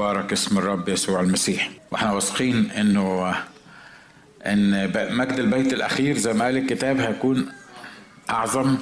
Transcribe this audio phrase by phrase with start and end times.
[0.00, 1.70] بارك اسم الرب يسوع المسيح.
[1.90, 3.34] وإحنا واثقين إنه
[4.46, 7.52] إن مجد البيت الأخير زي ما قال الكتاب هيكون
[8.30, 8.76] أعظم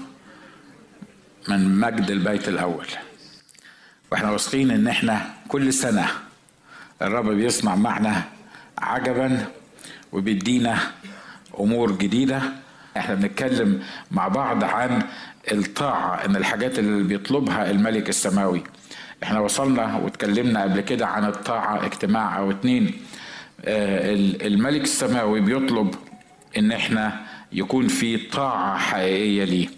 [1.48, 2.86] من مجد البيت الأول.
[4.12, 6.06] وإحنا واثقين إن إحنا كل سنة
[7.02, 8.22] الرب بيصنع معنا
[8.78, 9.46] عجبا
[10.12, 10.78] وبيدينا
[11.60, 12.42] أمور جديدة.
[12.96, 15.02] إحنا بنتكلم مع بعض عن
[15.52, 18.62] الطاعة إن الحاجات اللي بيطلبها الملك السماوي.
[19.24, 22.92] إحنا وصلنا واتكلمنا قبل كده عن الطاعة اجتماع أو اتنين.
[23.66, 25.94] الملك السماوي بيطلب
[26.58, 27.20] إن إحنا
[27.52, 29.68] يكون في طاعة حقيقية ليه.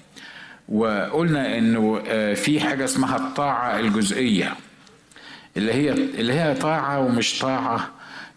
[0.69, 1.99] وقلنا إنه
[2.35, 4.55] في حاجة اسمها الطاعة الجزئية
[5.57, 7.91] اللي هي اللي هي طاعة ومش طاعة.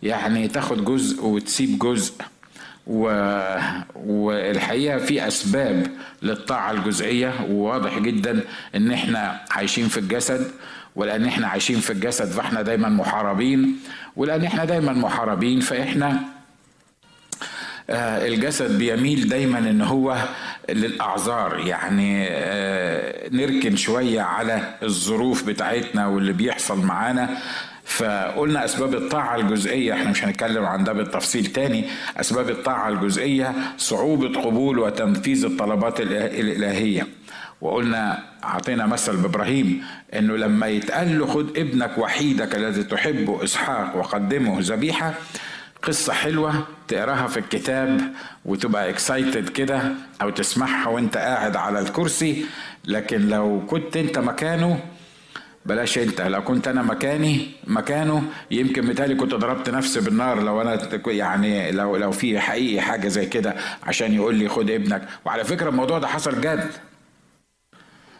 [0.03, 2.13] يعني تاخد جزء وتسيب جزء.
[2.87, 3.03] و...
[3.95, 5.87] والحقيقة في أسباب
[6.21, 8.41] للطاعة الجزئية وواضح جدا
[8.75, 10.51] إن إحنا عايشين في الجسد
[10.95, 13.79] ولأن إحنا عايشين في الجسد فإحنا دايما محاربين.
[14.15, 16.19] ولأن إحنا دايما محاربين فإحنا
[17.89, 20.17] الجسد بيميل دايما إن هو
[20.69, 21.59] للأعذار.
[21.59, 22.29] يعني
[23.31, 27.37] نركن شوية على الظروف بتاعتنا واللي بيحصل معانا.
[27.85, 31.85] فقلنا أسباب الطاعة الجزئية إحنا مش هنتكلم عن ده بالتفصيل تاني.
[32.17, 37.07] أسباب الطاعة الجزئية صعوبة قبول وتنفيذ الطلبات الإلهية.
[37.61, 44.57] وقلنا أعطينا مثل بإبراهيم إنه لما يتقال له خد ابنك وحيدك الذي تحبه إسحاق وقدمه
[44.61, 45.13] ذبيحة
[45.83, 46.53] قصة حلوة
[46.87, 48.01] تقراها في الكتاب
[48.45, 49.81] وتبقى اكسايتد كده
[50.21, 52.45] أو تسمعها وأنت قاعد على الكرسي.
[52.85, 54.79] لكن لو كنت أنت مكانه
[55.65, 61.01] بلاش أنت لو كنت أنا مكاني مكانه يمكن متهيألي كنت ضربت نفسي بالنار لو أنا
[61.07, 65.01] يعني لو لو في حقيقي حاجة زي كده عشان يقول لي خد ابنك.
[65.25, 66.71] وعلى فكرة الموضوع ده حصل جد.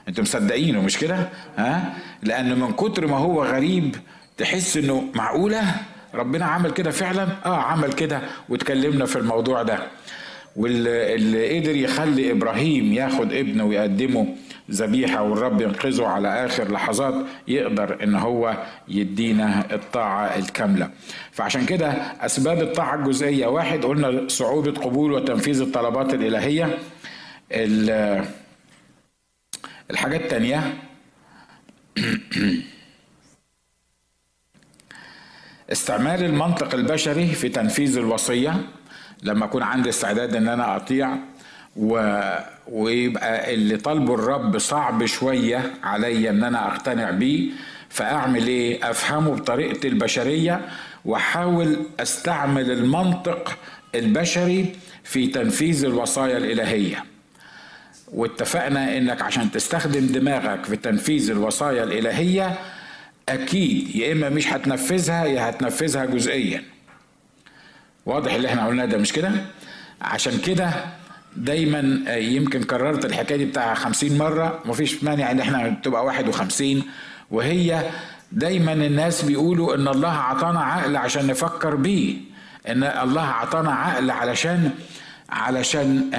[0.09, 1.93] أنتوا مصدقينه مش كده؟ ها؟
[2.23, 3.95] لأن من كتر ما هو غريب
[4.38, 5.61] تحس إنه معقولة؟
[6.13, 9.79] ربنا عمل كده فعلا؟ آه عمل كده واتكلمنا في الموضوع ده.
[10.55, 14.35] واللي قدر يخلي إبراهيم ياخد ابنه ويقدمه
[14.72, 17.13] ذبيحة والرب ينقذه على آخر لحظات
[17.47, 18.57] يقدر إن هو
[18.88, 20.89] يدينا الطاعة الكاملة.
[21.31, 21.91] فعشان كده
[22.22, 23.47] أسباب الطاعة الجزئية.
[23.47, 26.78] واحد قلنا صعوبة قبول وتنفيذ الطلبات الإلهية.
[29.91, 30.73] الحاجة التانية.
[35.72, 38.61] استعمال المنطق البشري في تنفيذ الوصية.
[39.23, 41.17] لما أكون عندي استعداد إن أنا أطيع
[41.75, 42.22] و...
[42.67, 47.51] ويبقى اللي طالبه الرب صعب شوية عليا إن أنا أقتنع بيه
[47.89, 50.69] فأعمل إيه؟ أفهمه بطريقتي البشرية
[51.05, 53.57] وأحاول أستعمل المنطق
[53.95, 57.09] البشري في تنفيذ الوصايا الإلهية.
[58.14, 62.59] واتفقنا إنك عشان تستخدم دماغك في تنفيذ الوصايا الإلهية
[63.30, 66.64] أكيد يا إما مش هتنفذها يا هتنفذها جزئيا.
[68.06, 69.31] واضح اللي إحنا قلناه ده مش كده؟
[70.02, 70.70] عشان كده
[71.36, 76.84] دايما يمكن كررت الحكاية دي بتاع خمسين مرة مفيش مانع إن إحنا تبقى واحد وخمسين.
[77.31, 77.84] وهي
[78.31, 82.16] دايما الناس بيقولوا إن الله عطانا عقل عشان نفكر بيه.
[82.68, 84.72] إن الله عطانا عقل علشان
[85.31, 86.09] علشان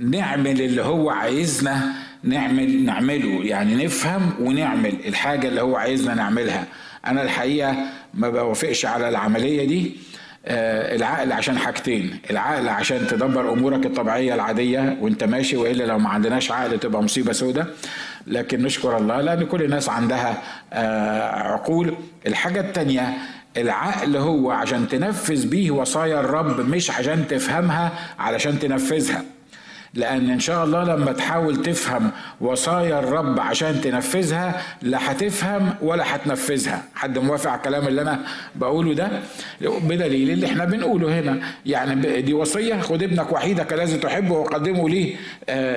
[0.00, 1.92] نعمل اللي هو عايزنا
[2.22, 3.44] نعمل نعمله.
[3.44, 6.64] يعني نفهم ونعمل الحاجة اللي هو عايزنا نعملها.
[7.06, 7.76] أنا الحقيقة
[8.14, 9.92] ما بوافقش على العملية دي.
[10.46, 12.18] العقل عشان حاجتين.
[12.30, 17.32] العقل عشان تدبر أمورك الطبيعية العادية وأنت ماشي وإلا لو ما عندناش عقل تبقى مصيبة
[17.32, 17.66] سودة.
[18.26, 20.42] لكن نشكر الله لأن كل الناس عندها
[21.52, 21.94] عقول.
[22.26, 23.12] الحاجة التانية
[23.56, 29.22] العقل هو عشان تنفذ بيه وصايا الرب مش عشان تفهمها علشان تنفذها.
[29.94, 32.10] لأن إن شاء الله لما تحاول تفهم
[32.40, 36.82] وصايا الرب عشان تنفذها لا هتفهم ولا هتنفذها.
[36.94, 38.20] حد موافق على الكلام اللي أنا
[38.54, 39.08] بقوله ده؟
[39.60, 41.38] بدليل اللي إحنا بنقوله هنا.
[41.66, 45.16] يعني دي وصية خد ابنك وحيدك الذي تحبه وقدمه ليه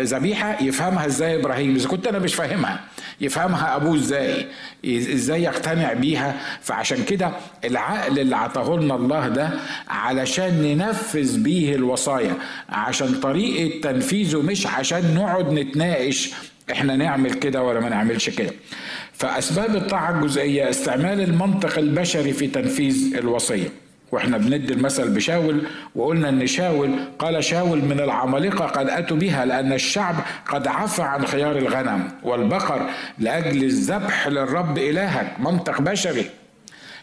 [0.03, 2.79] ذبيحة يفهمها إزاي إبراهيم؟ إذا كنت أنا مش فاهمها.
[3.21, 4.45] يفهمها أبوه إزاي
[4.85, 6.35] إزاي يقتنع بيها.
[6.61, 7.31] فعشان كده
[7.65, 9.49] العقل اللي عطاه لنا الله ده
[9.87, 12.33] علشان ننفذ بيه الوصايا
[12.69, 16.31] عشان طريقة تنفيذه مش عشان نقعد نتناقش
[16.71, 18.51] إحنا نعمل كده ولا ما نعملش كده.
[19.13, 23.69] فأسباب الطاعة الجزئية استعمال المنطق البشري في تنفيذ الوصية.
[24.11, 25.61] وإحنا بندي المثل بشاول
[25.95, 30.15] وقلنا إن شاول قال شاول من العمالقة قد أتوا بها لأن الشعب
[30.47, 32.89] قد عفى عن خيار الغنم والبقر
[33.19, 36.25] لأجل الذبح للرب إلهك منطق بشري.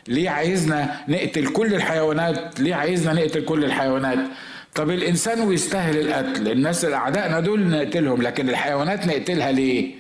[0.08, 4.18] ليه عايزنا نقتل كل الحيوانات؟ ليه عايزنا نقتل كل الحيوانات؟
[4.74, 9.94] طب الإنسان ويستاهل القتل الناس الأعدائنا دول نقتلهم لكن الحيوانات نقتلها ليه؟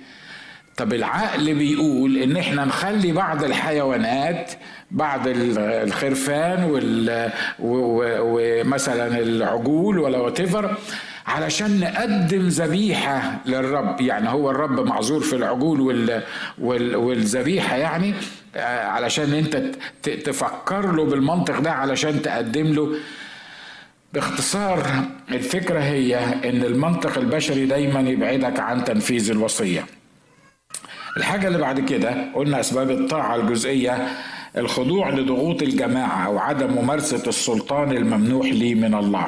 [0.76, 4.52] طب العقل بيقول إن إحنا نخلي بعض الحيوانات
[4.94, 6.80] بعض الخرفان
[7.58, 10.76] ومثلا العجول ولا واتيفر
[11.26, 14.00] علشان نقدم ذبيحة للرب.
[14.00, 15.80] يعني هو الرب معذور في العجول
[16.58, 18.14] والذبيحة يعني
[18.56, 19.62] آه، علشان انت
[20.02, 22.94] تفكر له بالمنطق ده علشان تقدم له.
[24.12, 24.86] باختصار
[25.30, 29.84] الفكرة هي إن المنطق البشري دايما يبعدك عن تنفيذ الوصية.
[31.16, 34.08] الحاجة اللي بعد كده قلنا أسباب الطاعة الجزئية.
[34.56, 39.26] الخضوع لضغوط الجماعة أو عدم ممارسة السلطان الممنوح لي من الله.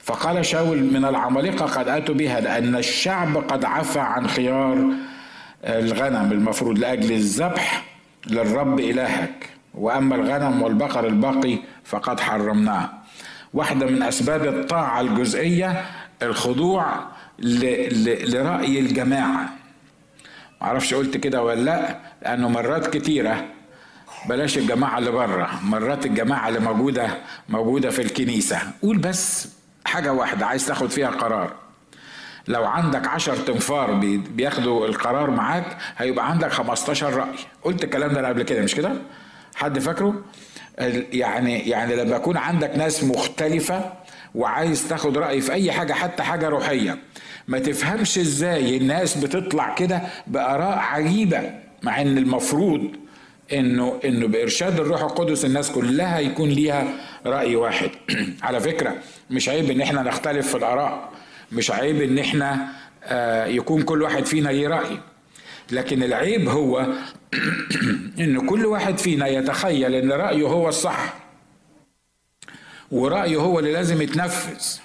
[0.00, 4.84] فقال شاول من العمالقة قد أتوا بها لأن الشعب قد عفى عن خيار
[5.64, 7.84] الغنم المفروض لأجل الذبح
[8.26, 9.48] للرب إلهك.
[9.74, 12.90] وأما الغنم والبقر الباقي فقد حرمناه.
[13.54, 15.84] واحدة من أسباب الطاعة الجزئية
[16.22, 16.86] الخضوع
[17.38, 19.48] لرأي الجماعة.
[20.60, 23.44] معرفش قلت كده ولا لأ؟ لأنه مرات كتيرة
[24.28, 27.08] بلاش الجماعة اللي بره مرات الجماعة اللي موجودة
[27.48, 28.58] موجودة في الكنيسة.
[28.82, 29.48] قول بس
[29.84, 31.52] حاجة واحدة عايز تاخد فيها قرار.
[32.48, 33.92] لو عندك عشر تنفار
[34.30, 37.34] بياخدوا القرار معاك هيبقى عندك 15 رأي.
[37.62, 38.92] قلت الكلام ده قبل كده مش كده؟
[39.54, 40.14] حد فاكره؟
[41.12, 43.92] يعني يعني لما يكون عندك ناس مختلفة
[44.34, 46.98] وعايز تاخد رأي في أي حاجة حتى حاجة روحية.
[47.48, 51.50] ما تفهمش إزاي الناس بتطلع كده بآراء عجيبة
[51.82, 52.82] مع إن المفروض
[53.52, 56.94] إنه إنه بإرشاد الروح القدس الناس كلها يكون ليها
[57.26, 57.90] رأي واحد.
[58.42, 58.96] على فكرة
[59.30, 61.12] مش عيب إن إحنا نختلف في الآراء.
[61.52, 62.68] مش عيب إن إحنا
[63.04, 64.98] آه يكون كل واحد فينا ليه رأي.
[65.72, 66.86] لكن العيب هو
[68.20, 71.14] إن كل واحد فينا يتخيل إن رأيه هو الصح.
[72.90, 74.80] ورأيه هو اللي لازم يتنفذ.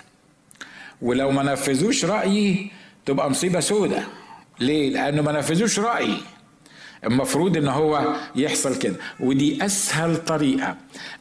[1.01, 2.71] ولو ما نفذوش رأيي
[3.05, 4.03] تبقى مصيبة سودة.
[4.59, 6.17] ليه؟ لأنه ما نفذوش رأيي.
[7.03, 8.95] المفروض إن هو يحصل كده.
[9.19, 10.75] ودي أسهل طريقة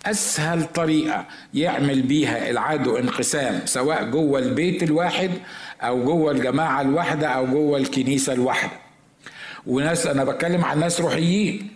[0.07, 5.31] أسهل طريقة يعمل بيها العدو انقسام سواء جوه البيت الواحد
[5.83, 8.73] أو جوه الجماعة الواحدة أو جوه الكنيسة الواحدة.
[9.67, 11.69] وناس أنا بتكلم عن ناس روحيين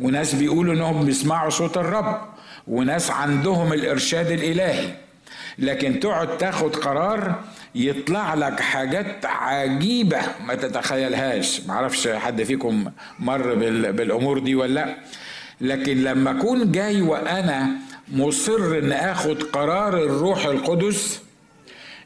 [0.00, 2.20] وناس بيقولوا إنهم بيسمعوا صوت الرب
[2.68, 4.94] وناس عندهم الإرشاد الإلهي.
[5.58, 7.40] لكن تقعد تاخد قرار
[7.74, 11.60] يطلع لك حاجات عجيبة ما تتخيلهاش.
[11.66, 13.54] معرفش حد فيكم مر
[13.90, 14.96] بالأمور دي ولا لأ.
[15.60, 17.70] لكن لما أكون جاي وأنا
[18.12, 21.20] مصر أن أخد قرار الروح القدس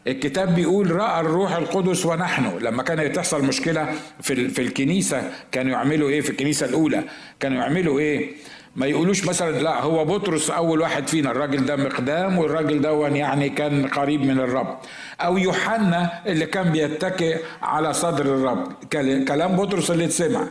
[0.06, 2.58] الكتاب بيقول رأى الروح القدس ونحن.
[2.58, 7.04] لما كانت تحصل مشكلة في في الكنيسة كانوا يعملوا إيه؟ في الكنيسة الأولى.
[7.40, 8.30] كانوا يعملوا إيه؟
[8.76, 13.48] ما يقولوش مثلا لا هو بطرس أول واحد فينا الراجل ده مقدام والراجل ده يعني
[13.48, 14.78] كان قريب من الرب.
[15.20, 18.72] أو يوحنا اللي كان بيتكئ على صدر الرب.
[19.28, 20.48] كلام بطرس اللي اتسمع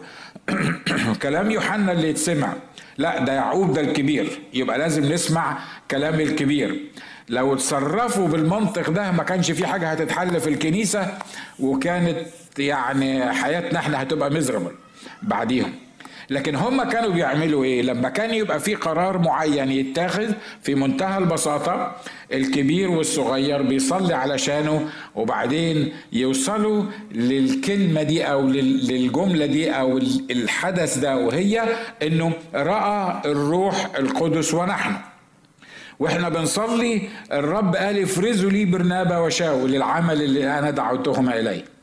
[1.23, 2.53] كلام يوحنا اللي اتسمع
[2.97, 4.41] لا ده يعقوب ده الكبير.
[4.53, 5.57] يبقى لازم نسمع
[5.91, 6.79] كلام الكبير.
[7.29, 11.17] لو اتصرفوا بالمنطق ده ما كانش في حاجة هتتحل في الكنيسة
[11.59, 12.17] وكانت
[12.59, 14.71] يعني حياتنا إحنا هتبقى مزربل
[15.21, 15.86] بعديهم.
[16.29, 20.31] لكن هم كانوا بيعملوا إيه؟ لما كان يبقى في قرار معين يتاخذ
[20.61, 21.95] في منتهى البساطة
[22.33, 29.97] الكبير والصغير بيصلي علشانه وبعدين يوصلوا للكلمة دي أو للجملة دي أو
[30.31, 31.63] الحدث ده وهي
[32.03, 34.93] إنه رأى الروح القدس ونحن.
[35.99, 41.76] وإحنا بنصلي الرب قال افرزوا لي برنابا وشاول للعمل اللي أنا دعوتهما إليه.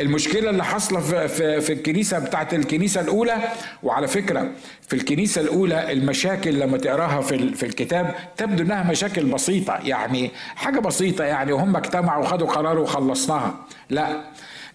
[0.00, 3.36] المشكلة اللي حاصلة في, في, في الكنيسة بتاعت الكنيسة الأولى
[3.82, 4.50] وعلى فكرة
[4.88, 10.78] في الكنيسة الأولى المشاكل لما تقراها في, في الكتاب تبدو إنها مشاكل بسيطة يعني حاجة
[10.80, 13.54] بسيطة يعني وهم اجتمعوا وخدوا قرار وخلصناها.
[13.90, 14.24] لا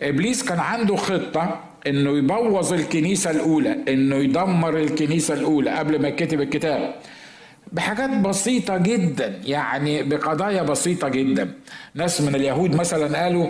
[0.01, 6.41] إبليس كان عنده خطة إنه يبوظ الكنيسة الأولى إنه يدمر الكنيسة الأولى قبل ما يكتب
[6.41, 6.95] الكتاب.
[7.71, 11.51] بحاجات بسيطة جدا يعني بقضايا بسيطة جدا.
[11.95, 13.47] ناس من اليهود مثلا قالوا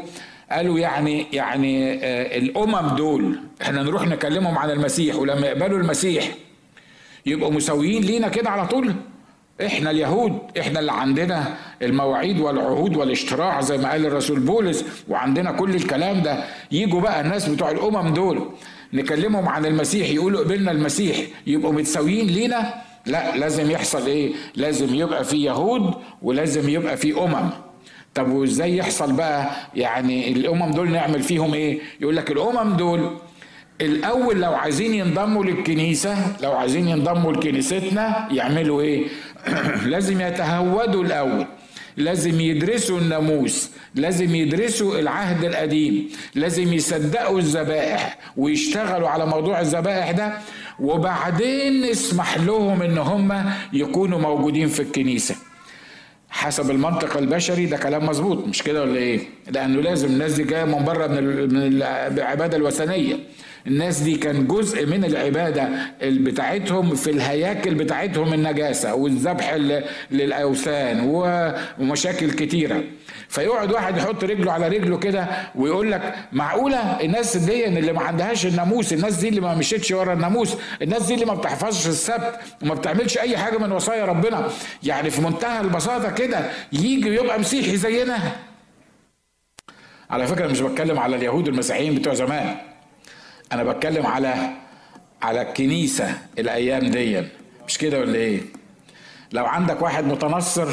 [0.51, 6.27] قالوا يعني يعني آه، الأمم دول إحنا نروح نكلمهم عن المسيح ولما يقبلوا المسيح
[7.25, 8.93] يبقوا مساويين لينا كده على طول.
[9.65, 15.75] إحنا اليهود إحنا اللي عندنا المواعيد والعهود والاشتراع زي ما قال الرسول بولس وعندنا كل
[15.75, 16.43] الكلام ده.
[16.71, 18.49] يجوا بقى الناس بتوع الأمم دول
[18.93, 22.73] نكلمهم عن المسيح يقولوا قبلنا المسيح يبقوا متساويين لينا؟
[23.05, 27.49] لا لازم يحصل إيه؟ لازم يبقى في يهود ولازم يبقى في أمم.
[28.15, 33.17] طب وازاي يحصل بقى؟ يعني الامم دول نعمل فيهم إيه؟ يقول لك الامم دول
[33.81, 39.07] الأول لو عايزين ينضموا للكنيسة لو عايزين ينضموا لكنيستنا يعملوا إيه؟
[39.93, 41.45] لازم يتهودوا الأول
[41.97, 50.37] لازم يدرسوا الناموس لازم يدرسوا العهد القديم لازم يصدقوا الذبائح ويشتغلوا على موضوع الذبائح ده
[50.79, 55.35] وبعدين نسمح لهم إن هم يكونوا موجودين في الكنيسة.
[56.35, 59.19] حسب المنطق البشري ده كلام مظبوط مش كده ولا إيه؟
[59.51, 61.83] لأنه لازم الناس دي جاية من بره من
[62.17, 63.15] العباده الوثنية.
[63.67, 65.69] الناس دي كان جزء من العبادة
[66.03, 69.53] بتاعتهم في الهياكل بتاعتهم النجاسة والذبح
[70.11, 70.99] للأوثان
[71.79, 72.83] ومشاكل كتيرة.
[73.29, 78.45] فيقعد واحد يحط رجله على رجله كده ويقول لك معقولة الناس دي اللي ما عندهاش
[78.45, 82.73] الناموس الناس دي اللي ما مشيتش ورا الناموس الناس دي اللي ما بتحفظش السبت وما
[82.73, 84.47] بتعملش أي حاجة من وصايا ربنا.
[84.83, 86.39] يعني في منتهى البساطة كده
[86.73, 88.17] يجي ويبقى مسيحي زينا.
[90.09, 92.55] على فكرة مش بتكلم على اليهود المسيحيين بتوع زمان.
[93.51, 94.35] أنا بتكلم على
[95.21, 97.23] على الكنيسة الأيام دي
[97.67, 98.41] مش كده ولا إيه؟
[99.31, 100.67] لو عندك واحد متنصر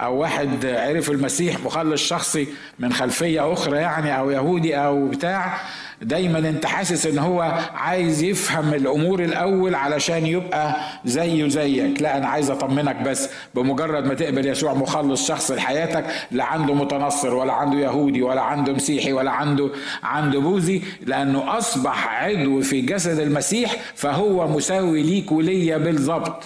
[0.00, 5.58] أو واحد عرف المسيح مخلص شخصي من خلفية أخرى يعني أو يهودي أو بتاع
[6.02, 12.02] دايما أنت حاسس إن هو عايز يفهم الأمور الأول علشان يبقى زيه زيك.
[12.02, 17.34] لا أنا عايز أطمنك بس بمجرد ما تقبل يسوع مخلص شخص لحياتك لا عنده متنصر
[17.34, 19.70] ولا عنده يهودي ولا عنده مسيحي ولا عنده
[20.02, 26.42] عنده بوذي لأنه أصبح عضو في جسد المسيح فهو مساوي ليك وليا بالظبط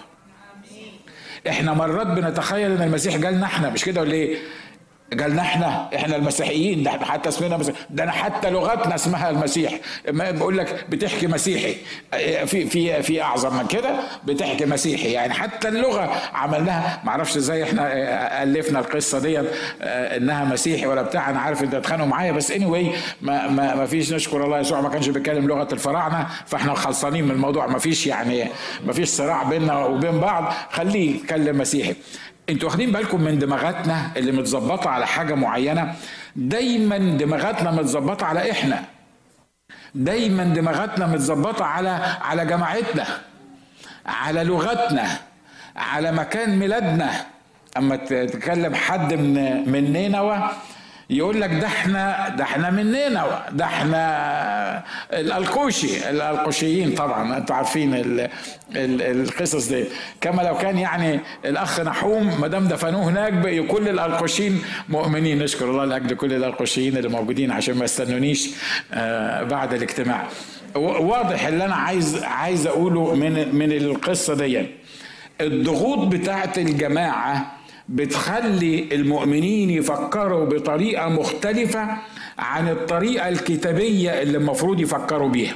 [1.48, 4.38] إحنا مرات بنتخيل ان المسيح جالنا إحنا مش كده ولا إيه؟
[5.20, 7.74] قالنا إحنا إحنا المسيحيين ده إحنا حتى اسمنا مسيح.
[7.90, 9.72] ده أنا حتى لغتنا اسمها المسيح.
[10.08, 11.76] بقول لك بتحكي مسيحي.
[12.46, 13.90] في في في أعظم من كده
[14.24, 15.12] بتحكي مسيحي.
[15.12, 17.00] يعني حتى اللغة عملناها.
[17.04, 19.46] ما أعرفش إزاي إحنا ألفنا القصة ديت
[19.82, 21.30] إنها مسيحي ولا بتاع.
[21.30, 22.32] أنا عارف إنت اتخانقوا معايا.
[22.32, 24.80] بس اني anyway ما, ما ما فيش نشكر الله يسوع.
[24.80, 26.26] ما كانش بيتكلم لغة الفراعنة.
[26.46, 27.66] فإحنا خلصانين من الموضوع.
[27.66, 28.44] ما فيش يعني
[28.86, 30.52] ما فيش صراع بيننا وبين بعض.
[30.70, 31.94] خليه يتكلم مسيحي.
[32.50, 35.94] أنتوا واخدين بالكم من دماغاتنا اللي متظبطة على حاجة معينة؟
[36.36, 38.84] دايما دماغاتنا متظبطة على إحنا.
[39.94, 41.88] دايما دماغاتنا متظبطة على
[42.20, 43.06] على جماعتنا
[44.06, 45.06] على لغتنا
[45.76, 47.10] على مكان ميلادنا.
[47.76, 49.34] أما تكلم حد من
[49.72, 50.50] من نينوى
[51.12, 54.02] يقول لك ده إحنا ده إحنا من نينوى ده إحنا
[55.12, 58.20] الألقوشي الألقوشيين طبعا أنتوا عارفين ال
[58.76, 59.84] ال القصص دي.
[60.20, 65.38] كما لو كان يعني الأخ نحوم ما دام دفنوه هناك كل الألقوشيين مؤمنين.
[65.42, 68.48] نشكر الله لأجل كل الألقوشيين اللي موجودين عشان ما يستنونيش
[69.50, 70.24] بعد الاجتماع.
[70.74, 74.66] واضح اللي أنا عايز عايز أقوله من من القصة دي
[75.40, 77.52] الضغوط بتاعت الجماعة
[77.88, 81.88] بتخلي المؤمنين يفكروا بطريقة مختلفة
[82.38, 85.54] عن الطريقة الكتابية اللي المفروض يفكروا بيها.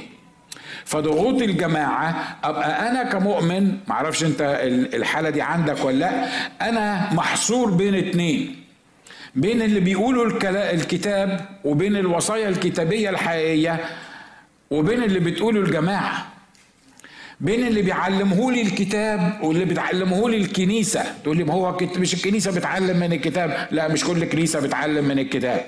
[0.85, 4.59] فضغوط الجماعة أبقى أنا كمؤمن معرفش أنت
[4.93, 6.27] الحالة دي عندك ولا لأ
[6.69, 8.55] أنا محصور بين اتنين.
[9.35, 10.25] بين اللي بيقولوا
[10.73, 13.79] الكتاب وبين الوصايا الكتابية الحقيقية
[14.71, 16.25] وبين اللي بتقوله الجماعة.
[17.39, 21.03] بين اللي بيعلمه لي الكتاب واللي بتعلمه لي الكنيسة.
[21.23, 23.67] تقول لي ما هو مش الكنيسة بتعلم من الكتاب.
[23.71, 25.65] لا مش كل كنيسة بتعلم من الكتاب.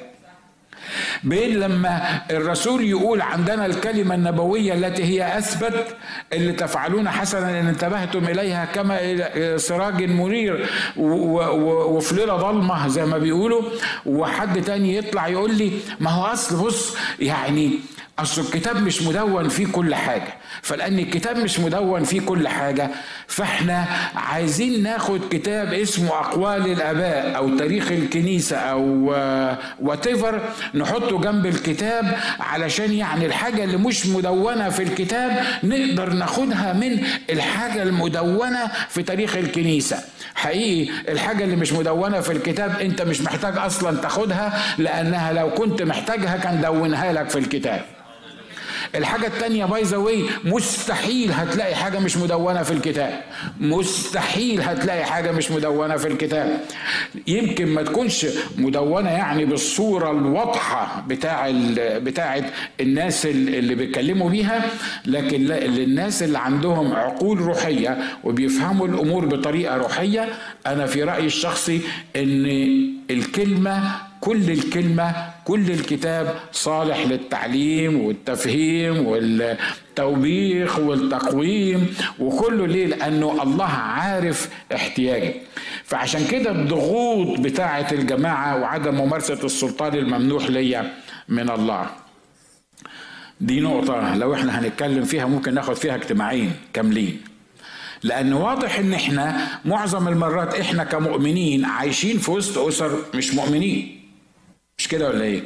[1.24, 5.96] بين لما الرسول يقول عندنا الكلمة النبوية التي هي أثبت
[6.34, 13.62] اللي تفعلون حسنا إن انتبهتم إليها كما سراج منير وفي ليلة ضلمة زي ما بيقولوا.
[14.06, 17.72] وحد تاني يطلع يقول لي ما هو أصل بص يعني
[18.20, 20.34] أصل الكتاب مش مدون فيه كل حاجة.
[20.62, 22.90] فلأن الكتاب مش مدون فيه كل حاجة
[23.28, 29.10] فإحنا عايزين ناخد كتاب اسمه أقوال الآباء أو تاريخ الكنيسة أو
[29.80, 30.08] وات
[30.76, 37.84] نحطه جنب الكتاب علشان يعني الحاجة اللي مش مدونة في الكتاب نقدر ناخدها من الحاجة
[37.84, 39.98] المدونة في تاريخ الكنيسة.
[40.36, 45.82] حقيقي الحاجة اللي مش مدونة في الكتاب أنت مش محتاج أصلا تاخدها لأنها لو كنت
[45.82, 47.82] محتاجها كان دونها لك في الكتاب.
[48.96, 53.22] الحاجة التانية by the way مستحيل هتلاقي حاجة مش مدونة في الكتاب.
[53.60, 56.60] مستحيل هتلاقي حاجة مش مدونة في الكتاب.
[57.28, 58.26] يمكن ما تكونش
[58.58, 62.44] مدونة يعني بالصورة الواضحة بتاع بتاعة
[62.82, 64.66] الناس اللي بيتكلموا بيها
[65.06, 70.30] لكن للناس اللي عندهم عقول روحية وبيفهموا الأمور بطريقة روحية
[70.68, 71.82] أنا في رأيي الشخصي
[72.16, 72.46] إن
[73.12, 73.92] الكلمة
[74.22, 85.34] كل الكلمة كل الكتاب صالح للتعليم والتفهيم والتوبيخ والتقويم وكله ليه؟ لأنه الله عارف احتياجي
[85.84, 90.94] فعشان كده الضغوط بتاعة الجماعة وعدم ممارسة السلطان الممنوح ليا
[91.30, 91.90] من الله.
[93.42, 97.22] دي نقطة لو إحنا هنتكلم فيها ممكن ناخد فيها اجتماعين كاملين.
[98.04, 103.99] لأن واضح إن إحنا معظم المرات إحنا كمؤمنين عايشين في وسط أسر مش مؤمنين.
[104.80, 105.44] مش كده ولا إيه؟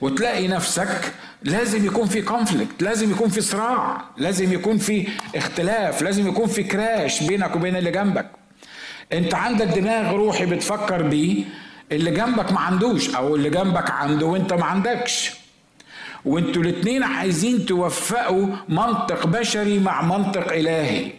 [0.00, 6.28] وتلاقي نفسك لازم يكون في كونفليكت لازم يكون في صراع لازم يكون في اختلاف لازم
[6.28, 8.30] يكون في كراش بينك وبين اللي جنبك.
[9.12, 11.44] أنت عندك دماغ روحي بتفكر بيه
[11.92, 15.30] اللي جنبك ما عندوش أو اللي جنبك عنده وأنت ما عندكش.
[16.24, 21.10] وأنتوا الاتنين عايزين توفقوا منطق بشري مع منطق إلهي.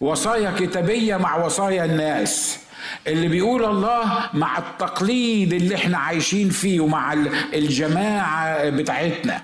[0.00, 2.58] وصايا كتابية مع وصايا الناس.
[3.06, 4.04] اللي بيقول الله
[4.34, 7.12] مع التقليد اللي إحنا عايشين فيه ومع
[7.54, 9.42] الجماعة بتاعتنا.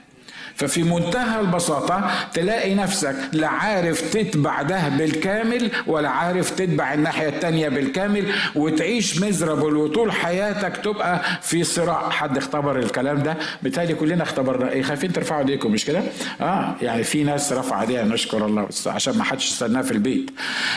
[0.57, 7.69] ففي منتهى البساطة تلاقي نفسك لا عارف تتبع ده بالكامل ولا عارف تتبع الناحية التانية
[7.69, 12.11] بالكامل وتعيش مزربل وطول حياتك تبقى في صراع.
[12.11, 14.71] حد اختبر الكلام ده؟ بالتالي كلنا اختبرنا.
[14.71, 16.03] إيه خايفين ترفعوا ايديكم مش كده؟
[16.41, 20.31] آه يعني في ناس رفع ايديها نشكر الله عشان ما حدش استناه في البيت.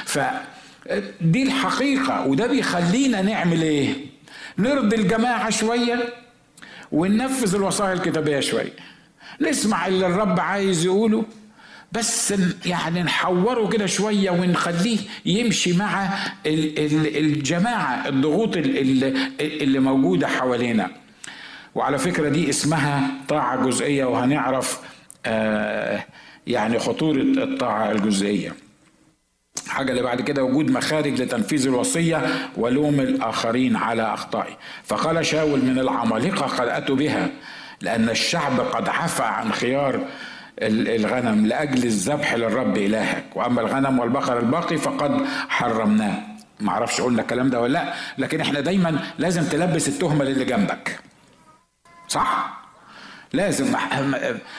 [0.06, 0.20] ف
[1.22, 3.94] دي الحقيقة وده بيخلينا نعمل إيه؟
[4.58, 6.14] نرضي الجماعة شوية
[6.92, 8.74] وننفذ الوصايا الكتابية شوية.
[9.42, 11.26] نسمع اللي الرب عايز يقوله
[11.92, 12.34] بس
[12.66, 16.10] يعني نحوره كده شوية ونخليه يمشي مع
[16.46, 20.92] الجماعة الضغوط اللي موجودة حوالينا.
[21.76, 24.80] وعلى فكرة دي اسمها طاعة جزئية وهنعرف
[25.26, 26.04] آه
[26.48, 28.56] يعني خطورة الطاعة الجزئية.
[29.70, 32.22] حاجة اللي بعد كده وجود مخارج لتنفيذ الوصية
[32.58, 34.58] ولوم الآخرين على أخطائه.
[34.84, 37.30] فقال شاول من العمالقة قد أتوا بها
[37.82, 40.00] لأن الشعب قد عفى عن خيار
[40.62, 43.26] الغنم لأجل الذبح للرب إلهك.
[43.36, 46.16] وأما الغنم والبقر الباقي فقد حرمناه.
[46.60, 51.00] ما أعرفش قلنا الكلام ده ولا لأ لكن إحنا دايما لازم تلبس التهمة للي جنبك.
[52.08, 52.58] صح؟
[53.34, 53.76] لازم.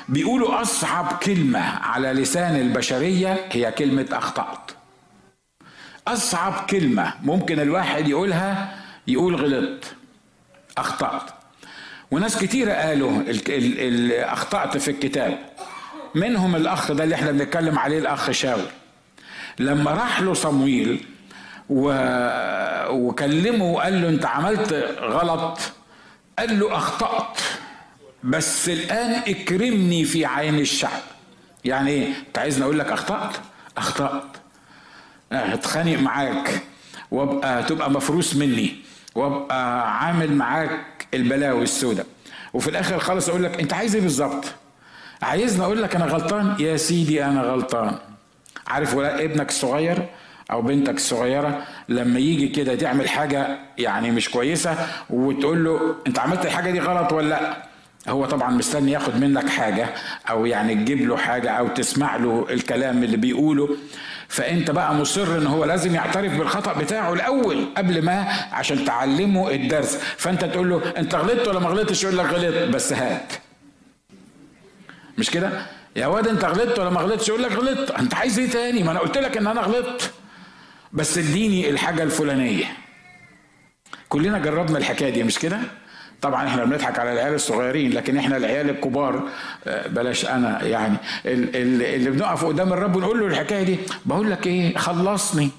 [0.09, 4.71] بيقولوا أصعب كلمة على لسان البشرية هي كلمة أخطأت.
[6.13, 8.75] أصعب كلمة ممكن الواحد يقولها
[9.07, 9.85] يقول غلط
[10.79, 11.23] أخطأت.
[12.11, 15.39] وناس كتيرة قالوا ال ال ال أخطأت في الكتاب.
[16.15, 18.65] منهم الأخ ده اللي إحنا بنتكلم عليه الأخ شاول.
[19.59, 21.05] لما راح له صمويل
[21.71, 21.93] و...
[22.91, 25.59] وكلمه وقال له أنت عملت غلط
[26.39, 27.39] قال له أخطأت.
[28.25, 31.03] بس الآن اكرمني في عين الشعب.
[31.65, 33.37] يعني إيه؟ أنت عايزني أقول لك أخطأت؟
[33.77, 34.38] أخطأت.
[35.33, 36.63] هتخانق معاك
[37.11, 38.77] وابقى تبقى مفروس مني
[39.15, 42.07] وابقى عامل معاك البلاوي السوداء.
[42.55, 44.45] وفي الآخر خالص أقول لك أنت عايز إيه بالظبط؟
[45.23, 47.95] عايزني أقول لك أنا غلطان؟ يا سيدي أنا غلطان.
[48.67, 50.07] عارف ولا ابنك الصغير
[50.51, 54.77] أو بنتك الصغيره لما يجي كده تعمل حاجة يعني مش كويسة
[55.11, 57.69] وتقول له أنت عملت الحاجة دي غلط ولا لأ؟
[58.09, 59.89] هو طبعا مستني ياخد منك حاجة
[60.31, 63.77] أو يعني تجيب له حاجة أو تسمع له الكلام اللي بيقوله.
[64.29, 68.21] فانت بقى مصر ان هو لازم يعترف بالخطأ بتاعه الأول قبل ما
[68.53, 69.97] عشان تعلمه الدرس.
[70.17, 73.33] فانت تقول له انت غلطت ولا ما غلطتش؟ يقول لك غلطت بس هات.
[75.19, 77.91] مش كده؟ يا واد انت غلطت ولا ما غلطتش؟ يقول لك غلطت.
[77.91, 80.13] انت عايز إيه تاني؟ ما أنا قلت لك ان أنا غلطت.
[80.93, 82.65] بس اديني الحاجة الفلانية.
[84.09, 85.59] كلنا جربنا الحكاية دي مش كده؟
[86.23, 89.23] طبعا إحنا بنضحك على العيال الصغيرين لكن إحنا العيال الكبار
[89.87, 95.51] بلاش أنا يعني اللي بنقف قدام الرب ونقول له الحكاية دي بقول لك إيه خلصني.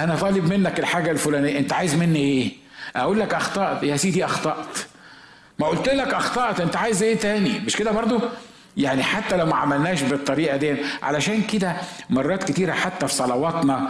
[0.00, 2.52] أنا طالب منك الحاجة الفلانية أنت عايز مني إيه؟
[2.96, 4.78] أقول لك أخطأت يا سيدي أخطأت.
[5.58, 8.20] ما قلت لك أخطأت أنت عايز إيه تاني؟ مش كده برضو؟
[8.76, 11.76] يعني حتى لو ما عملناش بالطريقة دي علشان كده
[12.10, 13.88] مرات كتيرة حتى في صلواتنا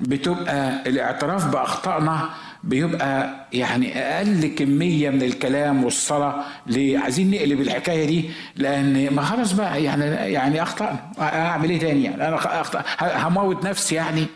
[0.00, 2.28] بتبقى الاعتراف بأخطائنا
[2.66, 9.52] بيبقى يعني أقل كمية من الكلام والصلاة ليه؟ عايزين نقلب الحكاية دي لأن ما خلاص
[9.52, 14.26] بقى يعني يعني اخطا أعمل إيه تاني يعني؟ أنا أخطأ هموت نفسي يعني.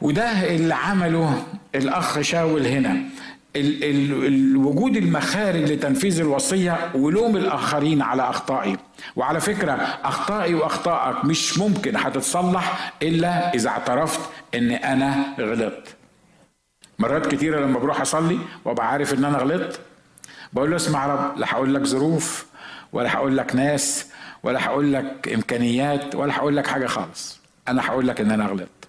[0.00, 1.42] وده اللي عمله
[1.74, 2.96] الأخ شاول هنا.
[3.56, 8.76] ال ال الوجود المخارج لتنفيذ الوصية ولوم الآخرين على أخطائي.
[9.16, 9.72] وعلى فكرة
[10.04, 14.20] أخطائي وأخطائك مش ممكن هتتصلح إلا إذا اعترفت
[14.54, 15.96] إن أنا غلطت.
[16.98, 19.80] مرات كتيرة لما بروح أصلي وأبقى عارف إن أنا غلطت
[20.52, 22.46] بقول له اسمع يا رب لا هقول لك ظروف
[22.92, 24.06] ولا هقول لك ناس
[24.42, 27.40] ولا هقول لك إمكانيات ولا هقول لك حاجة خالص.
[27.68, 28.81] أنا هقول لك إن أنا غلطت.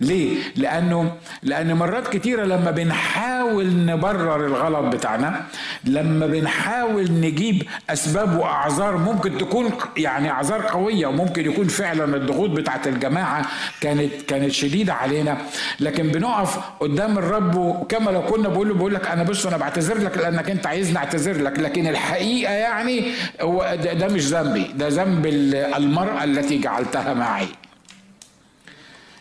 [0.00, 5.42] ليه؟ لأنه لأن مرات كتيرة لما بنحاول نبرر الغلط بتاعنا
[5.84, 12.86] لما بنحاول نجيب أسباب وأعذار ممكن تكون يعني أعذار قوية وممكن يكون فعلا الضغوط بتاعت
[12.86, 13.46] الجماعة
[13.80, 15.38] كانت كانت شديدة علينا
[15.80, 19.98] لكن بنقف قدام الرب وكما لو كنا بقول له بقول لك أنا بص أنا بعتذر
[19.98, 24.88] لك لأنك أنت عايزني أعتذر لك لكن الحقيقة يعني هو ده, ده مش ذنبي ده
[24.88, 25.26] ذنب
[25.76, 27.46] المرأة التي جعلتها معي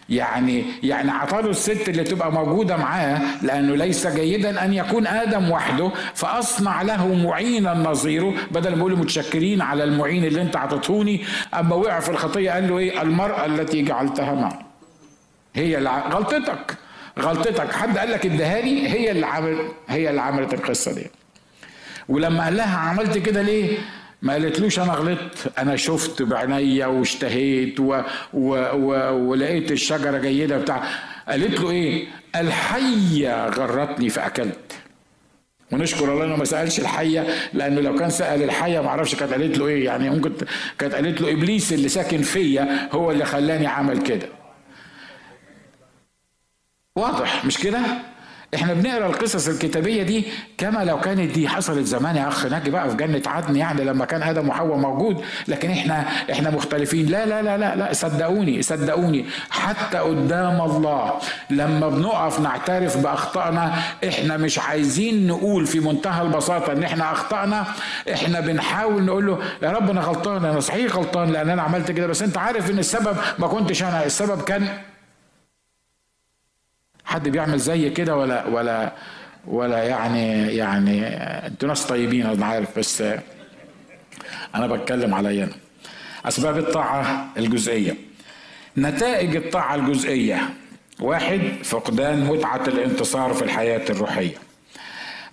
[0.09, 5.91] يعني يعني عطاله الست اللي تبقى موجودة معاه لأنه ليس جيدا أن يكون آدم وحده
[6.13, 11.23] فأصنع له معينا نظيره بدل ما يقول متشكرين على المعين اللي أنت عطيتهوني
[11.59, 14.59] أما وقع في الخطية قال له إيه؟ المرأة التي جعلتها معه
[15.55, 16.77] هي اللي غلطتك.
[17.19, 17.71] غلطتك.
[17.71, 19.57] حد قال لك ادهاني هي اللي عمل
[19.89, 21.07] هي اللي عملت القصة دي.
[22.09, 23.77] ولما قال لها عملت كده ليه؟
[24.25, 28.01] ما قالتلوش أنا غلطت أنا شفت بعينيا واشتهيت و...
[28.33, 28.49] و...
[28.73, 29.11] و...
[29.29, 30.83] ولقيت الشجرة جيدة بتاع.
[31.27, 34.71] قالت له إيه؟ الحية غرتني فاكلت
[35.71, 39.57] ونشكر الله إنه ما سألش الحية لأنه لو كان سأل الحية ما أعرفش كانت قالت
[39.57, 39.85] له إيه.
[39.85, 40.31] يعني ممكن
[40.79, 44.27] كانت قالت له إبليس اللي ساكن فيا هو اللي خلاني عمل كده.
[46.95, 47.79] واضح؟ مش كده؟
[48.55, 50.23] إحنا بنقرأ القصص الكتابية دي
[50.57, 54.05] كما لو كانت دي حصلت زمان يا أخ ناجي بقى في جنة عدن يعني لما
[54.05, 57.05] كان آدم وحواء موجود لكن إحنا إحنا مختلفين.
[57.05, 59.25] لا لا لا لا لا صدقوني صدقوني.
[59.49, 61.13] حتى قدام الله
[61.49, 63.73] لما بنقف نعترف بأخطائنا
[64.07, 67.65] إحنا مش عايزين نقول في منتهى البساطة إن إحنا أخطأنا.
[68.13, 72.07] إحنا بنحاول نقول له يا رب أنا غلطان أنا صحيح غلطان لأن أنا عملت كده
[72.07, 74.67] بس أنت عارف إن السبب ما كنتش أنا السبب كان
[77.05, 78.93] حد بيعمل زي كده ولا ولا
[79.47, 81.07] ولا يعني يعني
[81.47, 83.03] أنتوا ناس طيبين أنا عارف بس
[84.55, 85.53] أنا بتكلم عليا أنا.
[86.25, 87.95] أسباب الطاعة الجزئية.
[88.77, 90.41] نتائج الطاعة الجزئية.
[90.99, 94.35] واحد فقدان متعة الانتصار في الحياة الروحية.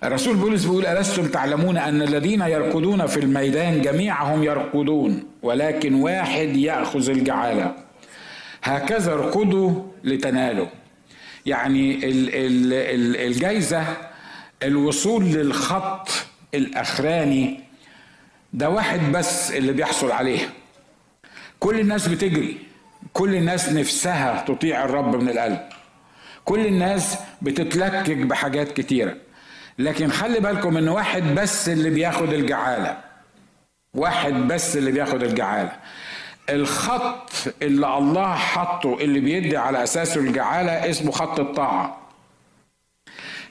[0.03, 7.09] الرسول بولس بيقول ألستم تعلمون أن الذين يركضون في الميدان جميعهم يركضون ولكن واحد يأخذ
[7.09, 7.75] الجعالة.
[8.63, 10.67] هكذا اركضوا لتنالوا.
[11.45, 11.99] يعني
[13.27, 13.83] الجايزة
[14.63, 16.09] الوصول للخط
[16.53, 17.59] الأخراني
[18.53, 20.49] ده واحد بس اللي بيحصل عليه
[21.59, 22.57] كل الناس بتجري
[23.13, 25.59] كل الناس نفسها تطيع الرب من القلب.
[26.45, 29.15] كل الناس بتتلكك بحاجات كتيرة.
[29.79, 32.97] لكن خلي بالكم إن واحد بس اللي بياخد الجعالة
[33.93, 35.71] واحد بس اللي بياخد الجعالة.
[36.49, 37.29] الخط
[37.61, 41.99] اللي الله حطه اللي بيدي على أساسه الجعالة اسمه خط الطاعة.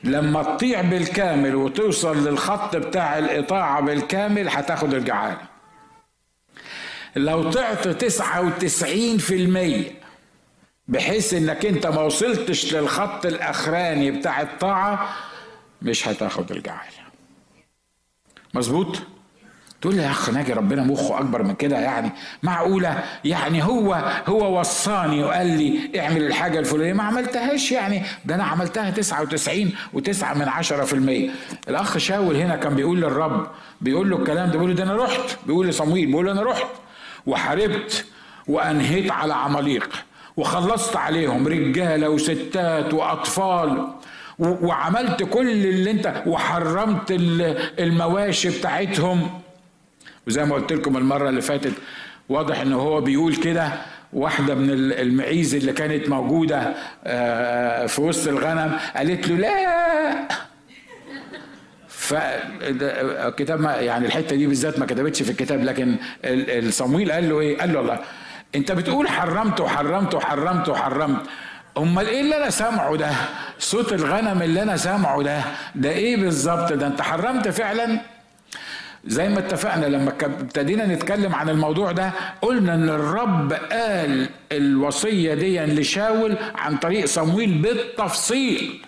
[0.05, 5.41] لما تطيع بالكامل وتوصل للخط بتاع الإطاعة بالكامل هتاخد الجعالة.
[7.17, 9.91] لو طعت تسعة وتسعين في المية
[10.89, 15.17] بحيث إنك أنت ما وصلتش للخط الأخراني بتاع الطاعة
[15.83, 16.93] مش هتاخد الجعالة.
[18.55, 18.99] مظبوط؟
[19.83, 22.11] تقول لي يا أخ ناجي ربنا مخه أكبر من كده يعني؟
[22.43, 23.95] معقولة؟ يعني هو
[24.27, 26.93] هو وصاني وقال لي اعمل الحاجة الفلانية.
[26.93, 28.03] ما عملتهاش يعني.
[28.25, 33.47] ده أنا عملتها 99 و9 من 10% الأخ شاول هنا كان بيقول للرب
[33.81, 35.37] بيقول له الكلام ده بيقول له ده أنا رحت.
[35.47, 36.67] بيقول لصمويل بيقول له أنا رحت
[37.27, 38.05] وحاربت
[38.49, 39.89] وأنهيت على عماليق
[40.37, 43.87] وخلصت عليهم رجالة وستات وأطفال
[44.39, 47.07] وعملت كل اللي أنت وحرمت
[47.79, 49.42] المواشي بتاعتهم.
[50.27, 51.73] وزي ما قلت لكم المرة اللي فاتت
[52.29, 53.73] واضح إن هو بيقول كده
[54.13, 60.29] واحدة من المعيز اللي كانت موجودة آه، في وسط الغنم قالت له لا
[61.89, 65.97] فالكتاب ما يعني الحتة دي بالذات ما كتبتش في الكتاب لكن
[66.71, 67.99] صمويل قال له إيه؟ قال له الله
[68.55, 71.21] أنت بتقول حرمت وحرمت وحرمت وحرمت
[71.79, 73.11] أمال إيه اللي أنا سامعه ده؟
[73.59, 75.41] صوت الغنم اللي أنا سامعه ده
[75.75, 78.01] ده إيه بالظبط ده أنت حرمت فعلا؟
[79.07, 82.13] زي ما اتفقنا لما ابتدينا نتكلم عن الموضوع ده
[82.43, 88.81] قلنا إن الرب قال الوصية دي لشاول عن طريق صمويل بالتفصيل.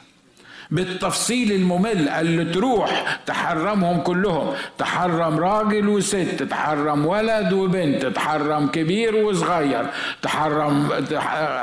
[0.71, 9.17] بالتفصيل الممل قال له تروح تحرمهم كلهم تحرم راجل وست تحرم ولد وبنت تحرم كبير
[9.17, 9.87] وصغير
[10.23, 10.89] تحرم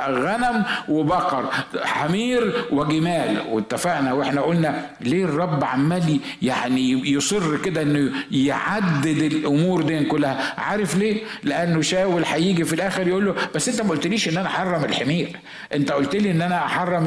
[0.10, 1.46] غنم وبقر
[1.84, 3.42] حمير وجمال.
[3.50, 10.98] واتفقنا وإحنا قلنا ليه الرب عمال يعني يصر كده إنه يعدد الأمور دي كلها؟ عارف
[10.98, 14.84] ليه؟ لأنه شاول هيجي في الآخر يقول له بس أنت ما قلتليش إن أنا أحرم
[14.86, 15.40] الحمير
[15.74, 17.06] أنت قلت لي إن أنا أحرم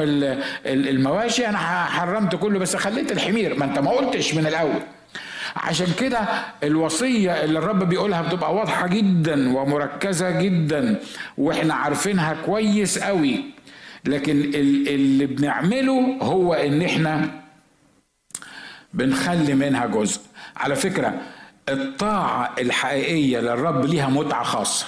[0.65, 3.55] المواشي أنا حرمت كله بس خليت الحمير.
[3.59, 4.81] ما انت ما قلتش من الأول.
[5.55, 6.19] عشان كده
[6.63, 10.99] الوصية اللي الرب بيقولها بتبقى واضحة جدا ومركزة جدا
[11.37, 13.43] وإحنا عارفينها كويس قوي.
[14.05, 17.29] لكن اللي بنعمله هو إن إحنا
[18.93, 20.21] بنخلي منها جزء.
[20.57, 21.13] على فكرة
[21.69, 24.85] الطاعة الحقيقية للرب ليها متعة خاصة.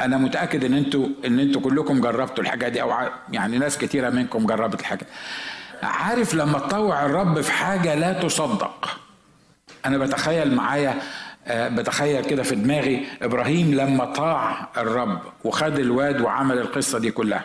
[0.00, 2.92] أنا متأكد إن أنتوا إن أنتوا كلكم جربتوا الحاجة دي أو
[3.32, 5.06] يعني ناس كتيرة منكم جربت الحاجة.
[5.82, 8.98] عارف لما تطوع الرب في حاجة لا تصدق.
[9.86, 10.94] أنا بتخيل معايا
[11.46, 17.44] آه، بتخيل كده في دماغي إبراهيم لما طاع الرب وخد الواد وعمل القصة دي كلها.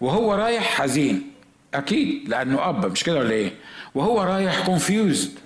[0.00, 1.30] وهو رايح حزين.
[1.74, 3.52] أكيد لأنه أب مش كده ولا إيه؟
[3.94, 5.38] وهو رايح confused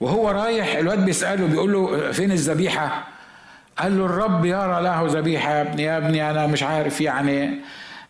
[0.00, 3.08] وهو رايح الواد بيسأله بيقول له فين الذبيحة؟
[3.82, 7.60] قال له الرب يرى له ذبيحة يا ابني يا ابني أنا مش عارف يعني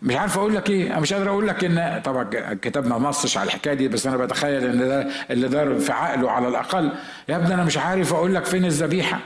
[0.02, 3.36] مش عارف أقول لك إيه أنا مش قادر أقول لك إن طبعا الكتاب ما نصش
[3.38, 6.92] على الحكاية دي بس أنا بتخيل إن ده اللي دار في عقله على الأقل.
[7.28, 9.18] يا ابني أنا مش عارف أقول لك فين الذبيحة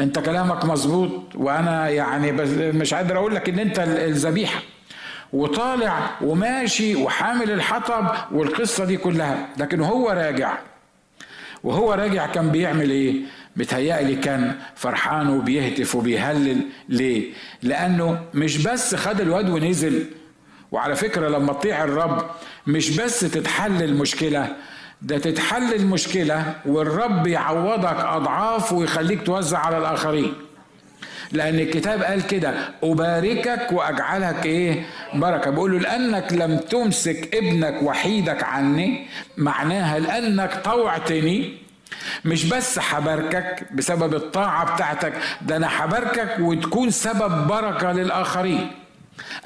[0.00, 4.60] أنت كلامك مظبوط وأنا يعني بس مش قادر أقول لك إن أنت الذبيحة.
[5.32, 10.52] وطالع وماشي وحامل الحطب والقصة دي كلها لكن هو راجع.
[11.64, 13.14] وهو راجع كان بيعمل إيه؟
[13.56, 16.60] بتهيألي كان فرحان وبيهتف وبيهلل.
[16.88, 17.32] ليه؟
[17.62, 20.04] لأنه مش بس خد الواد ونزل.
[20.72, 22.30] وعلى فكرة لما تطيع الرب
[22.66, 24.56] مش بس تتحل المشكلة
[25.02, 30.32] ده تتحل المشكلة والرب يعوضك أضعاف ويخليك توزع على الآخرين.
[31.32, 35.50] لأن الكتاب قال كده أباركك وأجعلك إيه؟ بركة.
[35.50, 41.52] بقول له لأنك لم تمسك ابنك وحيدك عني معناها لأنك طوعتني
[42.24, 48.70] مش بس حباركك بسبب الطاعة بتاعتك ده أنا حباركك وتكون سبب بركة للآخرين.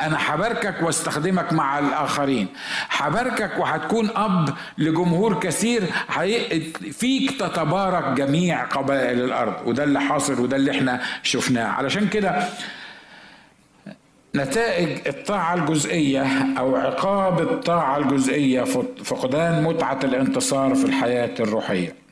[0.01, 2.49] أنا حباركك واستخدمك مع الآخرين.
[2.89, 5.83] حباركك وهتكون أب لجمهور كثير
[6.93, 9.55] فيك تتبارك جميع قبائل الأرض.
[9.67, 11.67] وده اللي حاصل وده اللي إحنا شفناه.
[11.69, 12.45] علشان كده
[14.37, 16.27] نتائج الطاعة الجزئية
[16.59, 18.65] أو عقاب الطاعة الجزئية
[19.05, 22.04] فقدان متعة الانتصار في الحياة الروحية.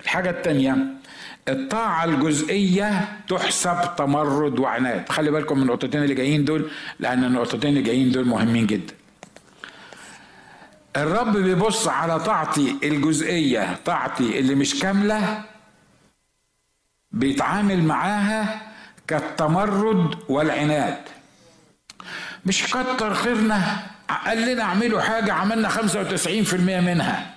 [0.00, 0.76] الحاجة التانية
[1.48, 5.08] الطاعة الجزئية تحسب تمرد وعناد.
[5.08, 8.94] خلي بالكم من النقطتين اللي جايين دول لأن النقطتين اللي جايين دول مهمين جدا.
[10.96, 15.42] الرب بيبص على طاعتي الجزئية طاعتي اللي مش كاملة
[17.12, 18.60] بيتعامل معاها
[19.06, 20.98] كالتمرد والعناد.
[22.46, 23.76] مش كتر خيرنا
[24.26, 27.34] قال لنا اعملوا حاجة عملنا 95% منها.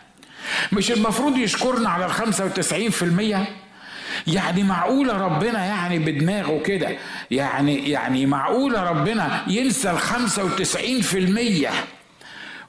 [0.71, 2.13] مش المفروض يشكرنا على ال
[3.45, 6.97] 95% يعني معقولة ربنا يعني بدماغه كده؟
[7.31, 9.99] يعني يعني معقولة ربنا ينسى ال
[11.69, 11.69] 95%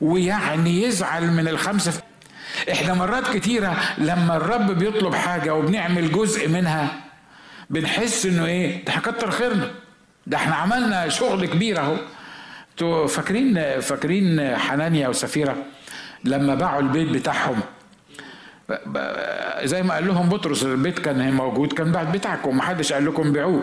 [0.01, 1.93] ويعني يزعل من الخمسة
[2.73, 6.89] إحنا مرات كتيرة لما الرب بيطلب حاجة وبنعمل جزء منها
[7.71, 9.71] بنحس إنه إيه؟ ده كتر خيرنا.
[10.27, 11.97] ده إحنا عملنا شغل كبير أهو.
[12.71, 15.57] أنتوا فاكرين فاكرين حنانيا وسفيرة؟
[16.25, 17.61] لما باعوا البيت بتاعهم.
[19.65, 23.63] زي ما قال لهم بطرس البيت كان موجود كان بعد بتاعكم محدش قال لكم بيعوه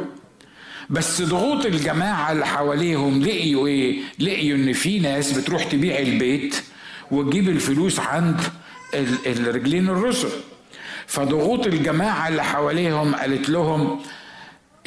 [0.89, 6.63] بس ضغوط الجماعة اللي حواليهم لقيوا إيه؟ لقيوا إن في ناس بتروح تبيع البيت
[7.11, 8.41] وتجيب الفلوس عند
[9.25, 10.29] الرجلين الرسل.
[11.07, 13.99] فضغوط الجماعة اللي حواليهم قالت لهم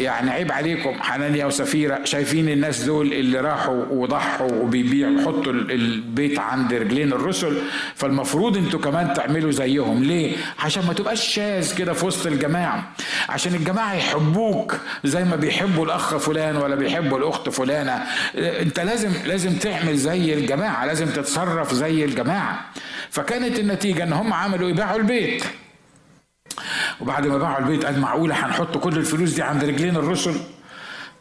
[0.03, 6.75] يعني عيب عليكم حنانيا وسفيرة شايفين الناس دول اللي راحوا وضحوا وبيبيعوا يحطوا البيت عند
[6.75, 7.63] رجلين الرسل
[7.95, 10.05] فالمفروض أنتوا كمان تعملوا زيهم.
[10.05, 12.93] ليه؟ عشان ما تبقاش شاذ كده في وسط الجماعة.
[13.29, 18.03] عشان الجماعة يحبوك زي ما بيحبوا الأخ فلان ولا بيحبوا الأخت فلانة.
[18.37, 22.61] انت لازم لازم تعمل زي الجماعة لازم تتصرف زي الجماعة.
[23.11, 25.45] فكانت النتيجة إن هم عملوا يبيعوا البيت.
[27.03, 30.35] وبعد ما باعوا البيت قال معقولة هنحط كل الفلوس دي عند رجلين الرسل؟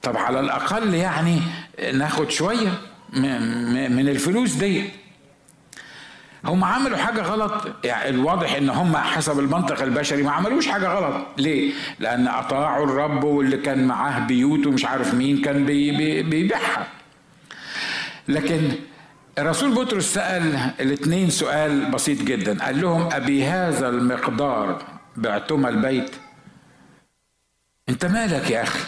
[0.01, 1.41] طب على الأقل يعني
[1.93, 2.69] ناخد شوية
[3.89, 4.89] من الفلوس دي.
[6.45, 7.67] هم عملوا حاجة غلط.
[7.83, 11.25] يعني الواضح إن هم حسب المنطق البشري ما عملوش حاجة غلط.
[11.37, 16.87] ليه؟ لأن أطاعوا الرب واللي كان معاه بيوت ومش عارف مين كان بي بيبيعها.
[18.27, 18.71] لكن
[19.39, 22.63] الرسول بطرس سأل الاثنين سؤال بسيط جدا.
[22.65, 26.15] قال لهم أبي هذا المقدار بعتما البيت.
[27.89, 28.79] انت مالك يا أخي؟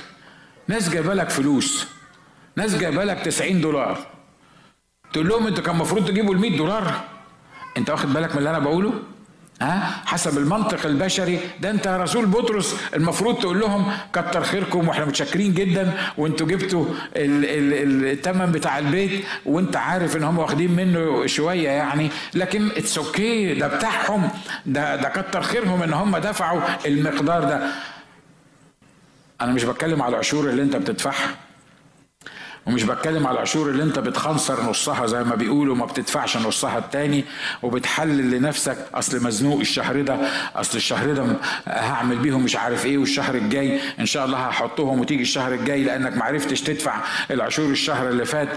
[0.68, 1.88] ناس جايبة لك فلوس.
[2.56, 4.08] ناس جايبة لك 90 دولار.
[5.14, 7.04] تقول لهم أنتوا كان المفروض تجيبوا ال 100 دولار؟
[7.78, 9.04] انت واخد بالك من اللي أنا بقوله؟
[9.62, 11.40] ها؟ حسب المنطق البشري.
[11.62, 16.86] ده انت يا رسول بطرس المفروض تقول لهم كتر خيركم وإحنا متشكرين جدا وانتوا جبتوا
[17.16, 22.10] الثمن بتاع البيت وانت عارف ان هم واخدين منه شوية يعني.
[22.34, 24.30] لكن it's okay ده بتاعهم
[24.66, 27.68] ده ده كتر خيرهم ان هم دفعوا المقدار ده.
[29.42, 31.36] أنا مش بتكلم على العشور اللي انت بتدفعها.
[32.66, 37.26] ومش بتكلم على العشور اللي انت بتخنصر نصها زي ما بيقولوا ما بتدفعش نصها التاني
[37.64, 38.78] وبتحلل لنفسك.
[38.94, 40.18] أصل مزنوق الشهر ده
[40.56, 41.26] أصل الشهر ده
[41.68, 46.18] هعمل بيهم مش عارف إيه والشهر الجاي إن شاء الله هحطهم وتيجي الشهر الجاي لأنك
[46.18, 46.96] ما عرفتش تدفع
[47.32, 48.50] العشور الشهر اللي فات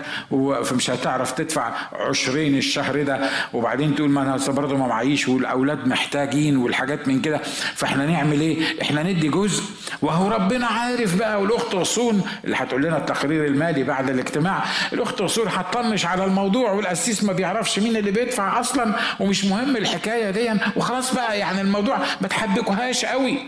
[0.65, 3.21] فمش هتعرف تدفع عشرين الشهر ده.
[3.53, 7.39] وبعدين تقول ما أنا برضه ما معيش والأولاد محتاجين والحاجات من كده.
[7.75, 9.63] فإحنا نعمل إيه؟ إحنا ندي جزء.
[10.03, 15.49] وهو ربنا عارف بقى والأخت غصون اللي هتقول لنا التقرير المالي بعد الاجتماع الأخت غصون
[15.49, 21.15] هتطنش على الموضوع والقسيس ما بيعرفش مين اللي بيدفع أصلا ومش مهم الحكاية دي وخلاص
[21.15, 23.39] بقى يعني الموضوع ما تحبكوهاش قوي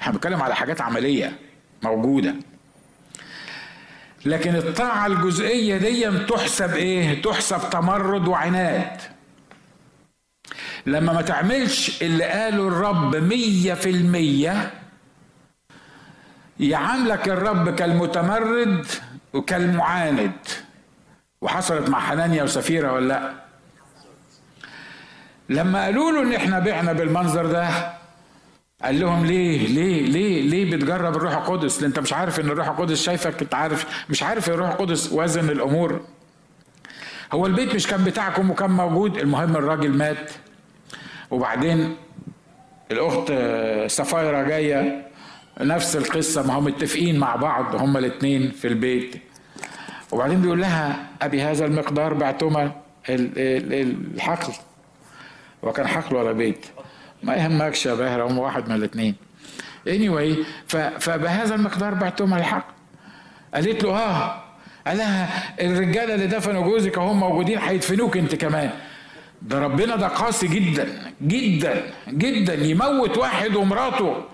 [0.00, 1.38] إحنا بنتكلم على حاجات عملية
[1.82, 2.34] موجودة
[4.24, 9.00] لكن الطاعة الجزئية دي تحسب إيه؟ تحسب تمرد وعناد.
[10.86, 14.70] لما ما تعملش اللي قاله الرب مية في المية
[16.60, 18.86] يعاملك الرب كالمتمرد
[19.32, 20.32] وكالمعاند.
[21.40, 23.32] وحصلت مع حنانيا وسفيرة ولا لأ؟
[25.48, 27.68] لما قالوا له إن إحنا بعنا بالمنظر ده
[28.84, 33.02] قال لهم ليه ليه ليه ليه بتجرب الروح القدس؟ أنت مش عارف إن الروح القدس
[33.02, 36.00] شايفك أنت عارف مش عارف الروح القدس وزن الأمور.
[37.32, 40.30] هو البيت مش كان بتاعكم وكان موجود المهم الراجل مات.
[41.30, 41.96] وبعدين
[42.90, 43.32] الأخت
[43.86, 45.03] سفايرة جاية
[45.60, 49.16] نفس القصة ما هم متفقين مع بعض هم الاثنين في البيت.
[50.12, 52.72] وبعدين بيقول لها أبي هذا المقدار بعتما
[53.08, 54.52] الحقل.
[55.62, 56.66] وكان حقل ولا بيت؟
[57.22, 59.14] ما يهمكش يا باهر هم واحد من الاثنين
[59.88, 60.36] anyway
[60.98, 62.66] فبهذا المقدار بعتهم الحق
[63.54, 64.42] قالت له آه.
[64.86, 65.28] قال لها
[65.60, 68.70] الرجاله اللي دفنوا جوزك هم موجودين هيدفنوك أنت كمان.
[69.42, 74.24] ده ربنا ده قاسي جدا جدا جدا يموت واحد ومراته.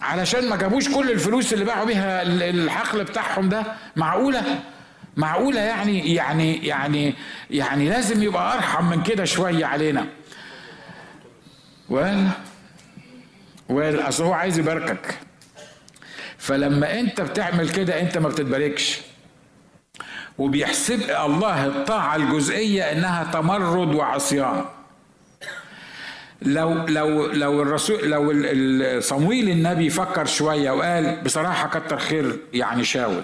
[0.00, 3.64] علشان ما جابوش كل الفلوس اللي باعوا بيها الحقل بتاعهم ده.
[3.96, 4.42] معقولة؟
[5.16, 7.14] معقولة يعني يعني يعني
[7.50, 10.06] يعني لازم يبقى أرحم من كده شوية علينا.
[11.88, 12.28] وقال
[13.68, 15.18] وقال أصل هو عايز يباركك.
[16.38, 19.00] فلما أنت بتعمل كده أنت ما بتتباركش.
[20.38, 24.64] وبيحسب الله الطاعة الجزئية إنها تمرد وعصيان.
[26.42, 28.32] لو لو لو الرسول لو
[29.00, 33.22] صمويل النبي فكر شوية وقال بصراحة كتر خير يعني شاول.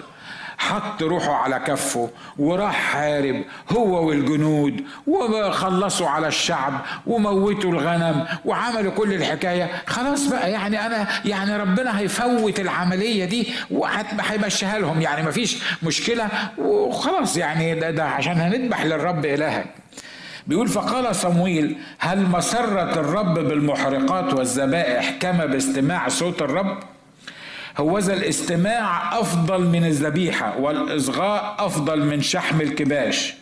[0.57, 6.73] حط روحه على كفه وراح حارب هو والجنود وخلصوا على الشعب
[7.07, 9.69] وموتوا الغنم وعملوا كل الحكاية.
[9.87, 15.01] خلاص بقى يعني أنا يعني ربنا هيفوت العملية دي وهيمشيها لهم.
[15.01, 19.65] يعني مفيش مشكلة وخلاص يعني ده, ده عشان هنذبح للرب إلهك.
[20.47, 26.77] بيقول فقال صمويل هل مسرت الرب بالمحرقات والذبائح كما باستماع صوت الرب؟
[27.77, 33.33] هوذا الاستماع أفضل من الذبيحة والإصغاء أفضل من شحم الكباش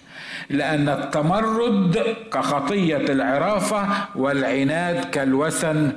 [0.49, 5.91] لأن التمرد كخطية العرافة والعناد كالوثن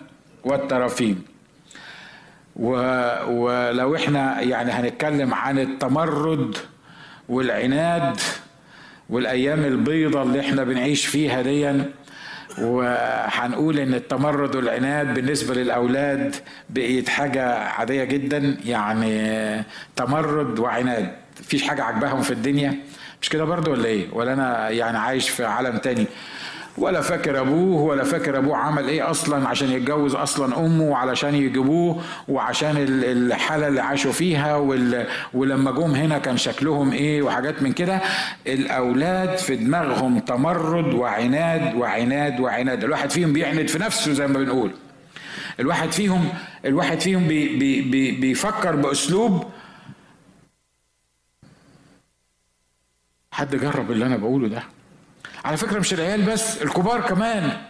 [0.45, 1.25] والترافيم.
[2.57, 6.57] ولو إحنا يعني هنتكلم عن التمرد
[7.29, 8.17] والعناد
[9.13, 11.91] والأيام البيضة اللي إحنا بنعيش فيها ديًا
[12.59, 16.37] وهنقول إن التمرد والعناد بالنسبة للأولاد
[16.71, 19.65] بقيت حاجة عادية جدا يعني
[19.97, 21.13] تمرد وعناد.
[21.41, 22.75] مفيش حاجة عجباهم في الدنيا.
[23.23, 26.07] مش كده برضو ولا إيه؟ ولا أنا يعني عايش في عالم تاني؟
[26.79, 32.03] ولا فاكر أبوه ولا فاكر أبوه عمل إيه أصلا عشان يتجوز أصلا أمه وعلشان يجيبوه
[32.29, 34.57] وعشان الحالة اللي عاشوا فيها
[35.35, 38.01] ولما جم هنا كان شكلهم إيه وحاجات من كده.
[38.47, 42.85] الأولاد في دماغهم تمرد وعناد وعناد وعناد.
[42.85, 44.71] الواحد فيهم بيعند في نفسه زي ما بنقول.
[45.61, 46.29] الواحد فيهم
[46.65, 49.45] الواحد فيهم بي بي بي بيفكر بأسلوب.
[53.31, 54.63] حد جرب اللي أنا بقوله ده؟
[55.45, 57.63] على فكرة مش العيال بس الكبار كمان.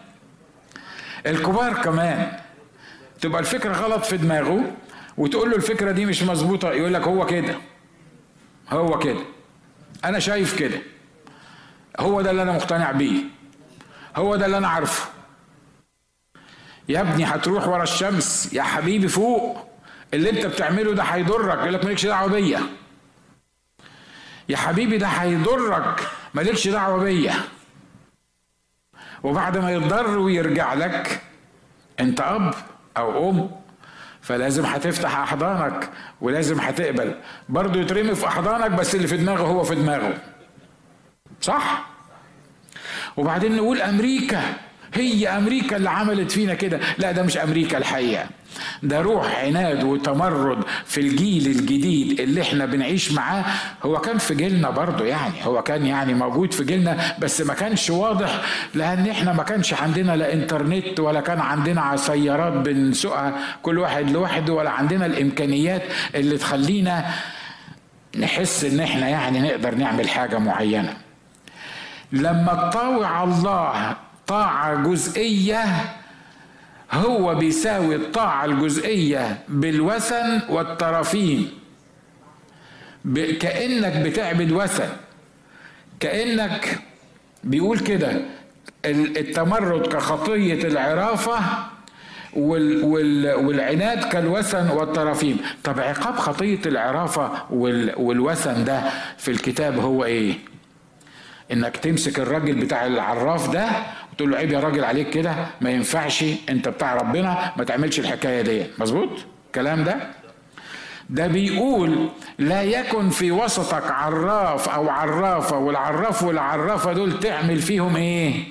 [1.27, 2.33] الكبار كمان.
[3.21, 4.65] تبقى الفكرة غلط في دماغه
[5.19, 7.55] وتقول له الفكرة دي مش مظبوطة يقول لك هو كده.
[8.71, 9.21] هو كده.
[10.05, 10.81] أنا شايف كده.
[12.01, 13.23] هو ده اللي أنا مقتنع بيه.
[14.17, 15.09] هو ده اللي أنا عارفه.
[16.89, 19.69] يا ابني هتروح ورا الشمس يا حبيبي فوق.
[20.15, 21.59] اللي أنت بتعمله ده هيضرك.
[21.59, 22.61] يقول لك مالكش دعوة بيا.
[24.49, 26.01] يا حبيبي ده هيضرك.
[26.35, 27.35] مالكش دعوة بيا.
[29.25, 31.21] وبعد ما يتضر ويرجع لك
[32.01, 32.55] انت أب
[32.97, 33.51] أو أم
[34.21, 37.15] فلازم هتفتح أحضانك ولازم هتقبل.
[37.49, 40.15] برضه يترمي في أحضانك بس اللي في دماغه هو في دماغه.
[41.41, 41.87] صح؟
[43.17, 44.43] وبعدين نقول أمريكا.
[44.95, 46.81] هي أمريكا اللي عملت فينا كده.
[46.99, 48.27] لا ده مش أمريكا الحقيقة.
[48.83, 53.45] ده روح عناد وتمرد في الجيل الجديد اللي إحنا بنعيش معاه.
[53.83, 55.35] هو كان في جيلنا برضه يعني.
[55.45, 58.41] هو كان يعني موجود في جيلنا بس ما كانش واضح
[58.75, 64.53] لأن إحنا ما كانش عندنا لا إنترنت ولا كان عندنا سيارات بنسوقها كل واحد لوحده
[64.53, 65.83] ولا عندنا الإمكانيات
[66.15, 67.05] اللي تخلينا
[68.19, 70.97] نحس إن إحنا يعني نقدر نعمل حاجة معينة.
[72.13, 73.97] لما تطاوع الله
[74.27, 75.65] طاعه جزئية
[76.93, 81.51] هو بيساوي الطاعة الجزئية بالوثن والطرفين
[83.41, 84.89] كأنك بتعبد وثن
[86.01, 86.79] كأنك
[87.45, 88.21] بيقول كده
[88.85, 91.39] التمرد كخطية العرافة
[92.37, 98.83] وال وال والعناد كالوثن والطرفين طب عقاب خطية العرافة وال والوثن ده
[99.19, 100.35] في الكتاب هو إيه؟
[101.53, 103.69] إنك تمسك الراجل بتاع العراف ده
[104.13, 108.43] وتقول له عيب يا راجل عليك كده ما ينفعش انت بتاع ربنا ما تعملش الحكاية
[108.43, 108.67] دي.
[108.79, 109.09] مظبوط؟
[109.47, 109.97] الكلام ده؟
[111.11, 112.09] ده بيقول
[112.39, 118.45] لا يكن في وسطك عراف أو عرافة والعراف والعرافة دول تعمل فيهم إيه؟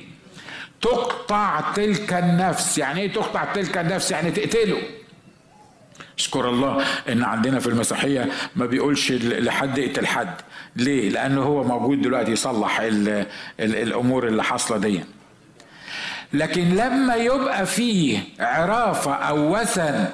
[0.81, 2.77] تقطع تلك النفس.
[2.77, 4.77] يعني إيه تقطع تلك النفس؟ يعني تقتله.
[6.17, 10.33] اشكر الله إن عندنا في المسيحية ما بيقولش لحد اقتل حد.
[10.75, 13.09] ليه؟ لأنه هو موجود دلوقتي يصلح ال
[13.59, 15.01] ال الأمور اللي حاصلة دي.
[16.33, 20.07] لكن لما يبقى فيه عرافه أو وثن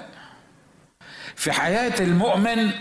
[1.36, 2.72] في حياة المؤمن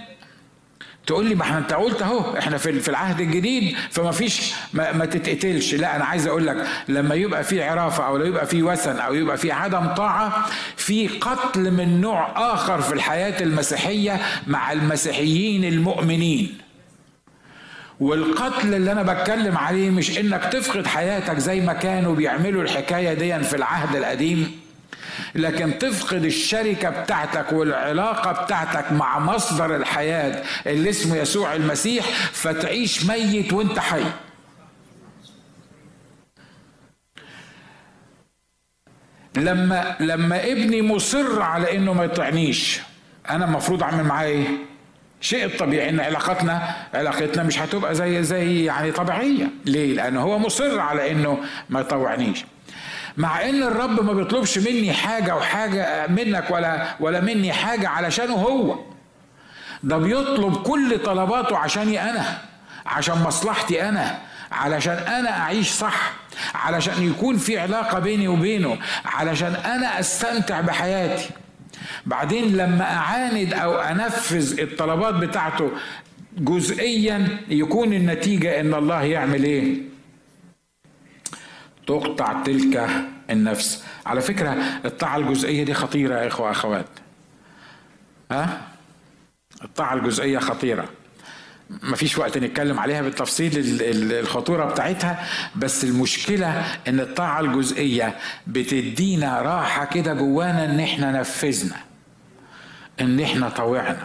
[1.07, 5.05] تقول لي ما إحنا أنت قلت أهو إحنا في العهد الجديد فما فيش ما, ما
[5.07, 5.75] تتقتلش.
[5.75, 9.37] لا أنا عايز أقول لك لما يبقى في عرافه أو يبقى في وثن أو يبقى
[9.37, 16.59] في عدم طاعة في قتل من نوع آخر في الحياة المسيحية مع المسيحيين المؤمنين.
[18.01, 23.45] والقتل اللي أنا بتكلم عليه مش إنك تفقد حياتك زي ما كانوا بيعملوا الحكاية دي
[23.45, 24.61] في العهد القديم
[25.35, 33.53] لكن تفقد الشركة بتاعتك والعلاقة بتاعتك مع مصدر الحياة اللي اسمه يسوع المسيح فتعيش ميت
[33.53, 34.05] وأنت حي.
[39.37, 42.81] لما لما ابني مصر على إنه ما يطعنيش
[43.31, 44.47] أنا المفروض أعمل معاه إيه؟
[45.21, 49.49] شيء الطبيعي إن علاقتنا علاقتنا مش هتبقى زي زي يعني طبيعية.
[49.65, 51.39] ليه؟ لأنه هو مصر على إنه
[51.71, 52.45] ما يطوعنيش.
[53.17, 58.79] مع إن الرب ما بيطلبش مني حاجة وحاجه منك ولا ولا مني حاجة علشانه هو.
[59.83, 62.39] ده بيطلب كل طلباته عشاني أنا
[62.87, 64.19] عشان مصلحتي أنا
[64.53, 66.13] علشان أنا أعيش صح
[66.55, 71.31] علشان يكون في علاقة بيني وبينه علشان أنا أستمتع بحياتي.
[72.07, 75.71] بعدين لما أعاند أو أنفذ الطلبات بتاعته
[76.39, 79.83] جزئيا يكون النتيجة إن الله يعمل إيه؟
[81.87, 82.91] تقطع تلك
[83.31, 83.85] النفس.
[84.07, 84.53] على فكرة
[84.85, 86.87] الطاعة الجزئية دي خطيرة يا إخوة أخوات.
[88.31, 88.61] ها؟
[89.65, 90.89] الطاعة الجزئية خطيرة.
[91.71, 93.53] مفيش وقت نتكلم عليها بالتفصيل
[94.13, 101.77] الخطورة بتاعتها بس المشكلة إن الطاعة الجزئية بتدينا راحة كده جوانا إن إحنا نفذنا
[103.01, 104.03] إن إحنا طوعنا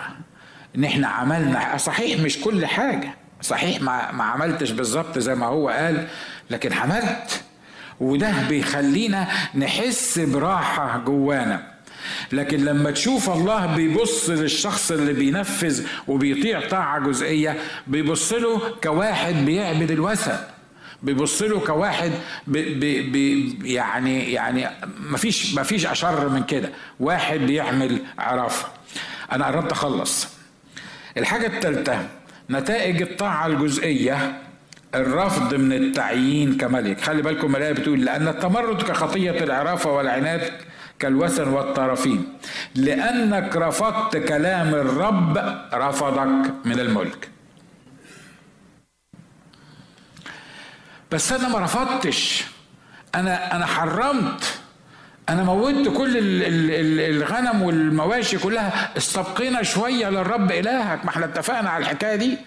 [0.75, 5.69] إن إحنا عملنا صحيح مش كل حاجة صحيح ما, ما عملتش بالظبط زي ما هو
[5.69, 6.07] قال
[6.49, 7.43] لكن عملت
[7.99, 11.70] وده بيخلينا نحس براحة جوانا.
[12.31, 19.91] لكن لما تشوف الله بيبص للشخص اللي بينفذ وبيطيع طاعة جزئية بيبص له كواحد بيعبد
[19.91, 20.37] الوثن
[21.03, 22.11] بيبص له كواحد
[22.47, 24.67] بي بي يعني يعني
[24.99, 26.69] مفيش مفيش أشر من كده.
[26.99, 28.67] واحد بيعمل عرافة.
[29.31, 30.27] أنا قربت أخلص.
[31.17, 32.07] الحاجة الثالثه
[32.49, 34.41] نتائج الطاعة الجزئية
[34.95, 37.01] الرفض من التعيين كملك.
[37.01, 40.51] خلي بالكم الايه بتقول لأن التمرد كخطية العرافة والعناد
[41.01, 42.37] كالوثن والطرفين.
[42.75, 45.37] لأنك رفضت كلام الرب
[45.73, 47.29] رفضك من الملك.
[51.11, 52.43] بس أنا ما رفضتش.
[53.15, 54.60] أنا أنا حرمت.
[55.29, 56.11] أنا موتت كل
[56.99, 62.37] الغنم والمواشي كلها استبقينا شوية للرب إلهك ما إحنا اتفقنا على الحكاية دي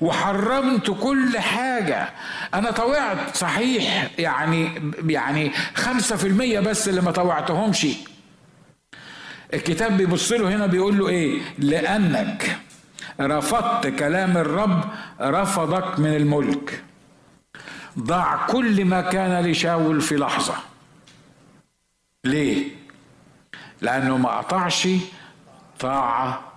[0.00, 2.08] وحرمت كل حاجة.
[2.54, 7.86] أنا طوعت صحيح يعني يعني خمسة في المية بس اللي ما طوعتهمش.
[9.54, 12.56] الكتاب بيبص له هنا بيقول له إيه؟ لأنك
[13.20, 14.84] رفضت كلام الرب
[15.20, 16.82] رفضك من الملك.
[17.98, 20.54] ضع كل ما كان لشاول في لحظة.
[22.24, 22.68] ليه؟
[23.80, 24.88] لأنه ما قطعش
[25.80, 26.52] طاعة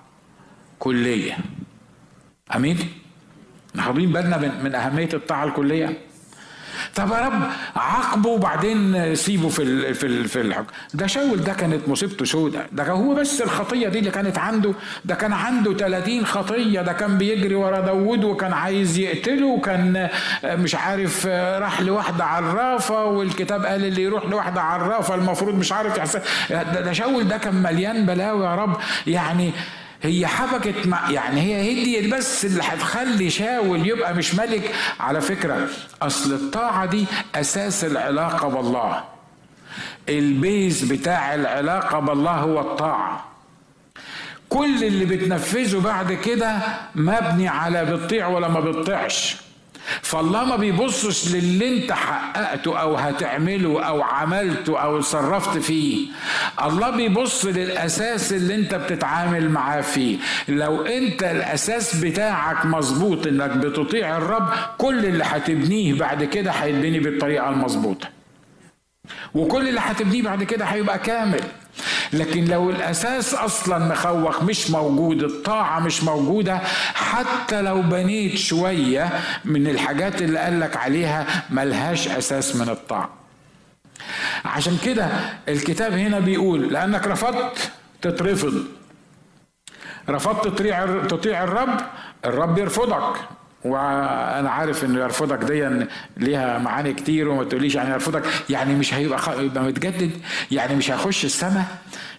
[0.79, 1.37] كلية
[2.55, 2.77] أمين؟
[3.75, 5.97] واخدين بالنا من أهمية الطاعة الكلية؟
[6.95, 7.41] طب يا رب
[7.75, 10.65] عاقبه وبعدين سيبه في في في الحكم.
[10.93, 14.73] ده شاول ده كانت مصيبته سودة ده هو بس الخطية دي اللي كانت عنده.
[15.05, 16.81] ده كان عنده 30 خطية.
[16.81, 20.09] ده كان بيجري ورا داوود وكان عايز يقتله وكان
[20.43, 21.25] مش عارف
[21.57, 27.27] راح لواحدة عرافة والكتاب قال اللي يروح لواحدة عرافة المفروض مش عارف يحسن ده شاول
[27.27, 28.77] ده كان مليان بلاوي يا رب.
[29.07, 29.51] يعني
[30.01, 31.71] هي حبكت مع يعني هي
[32.01, 34.75] هدي بس اللي هتخلي شاول يبقى مش ملك.
[34.99, 35.67] على فكرة
[36.01, 39.03] أصل الطاعة دي أساس العلاقة بالله.
[40.09, 43.25] البيز بتاع العلاقة بالله هو الطاعة.
[44.49, 46.57] كل اللي بتنفذه بعد كده
[46.95, 49.35] مبني على بتطيع ولا ما بتطيعش.
[50.01, 56.07] فالله ما بيبصش للي انت حققته أو هتعمله أو عملته أو صرفت فيه.
[56.63, 60.17] الله بيبص للأساس اللي انت بتتعامل معاه فيه.
[60.47, 67.49] لو انت الأساس بتاعك مظبوط انك بتطيع الرب كل اللي هتبنيه بعد كده هيتبني بالطريقة
[67.49, 68.07] المظبوطة.
[69.33, 71.41] وكل اللي هتبنيه بعد كده هيبقى كامل.
[72.13, 76.57] لكن لو الأساس أصلا مخوخ مش موجود الطاعة مش موجودة
[76.93, 79.09] حتى لو بنيت شوية
[79.45, 83.09] من الحاجات اللي قالك عليها ملهاش أساس من الطاعة.
[84.45, 85.07] عشان كده
[85.47, 88.63] الكتاب هنا بيقول لأنك رفضت تترفض.
[90.09, 90.47] رفضت
[91.11, 91.77] تطيع الرب
[92.25, 93.15] الرب يرفضك.
[93.71, 95.85] وأنا عارف انه يرفضك دي
[96.17, 99.45] ليها معاني كتير وما تقوليش يعني يرفضك يعني مش هيبقى.
[99.45, 100.11] يبقى متجدد
[100.51, 101.65] يعني مش هيخش السماء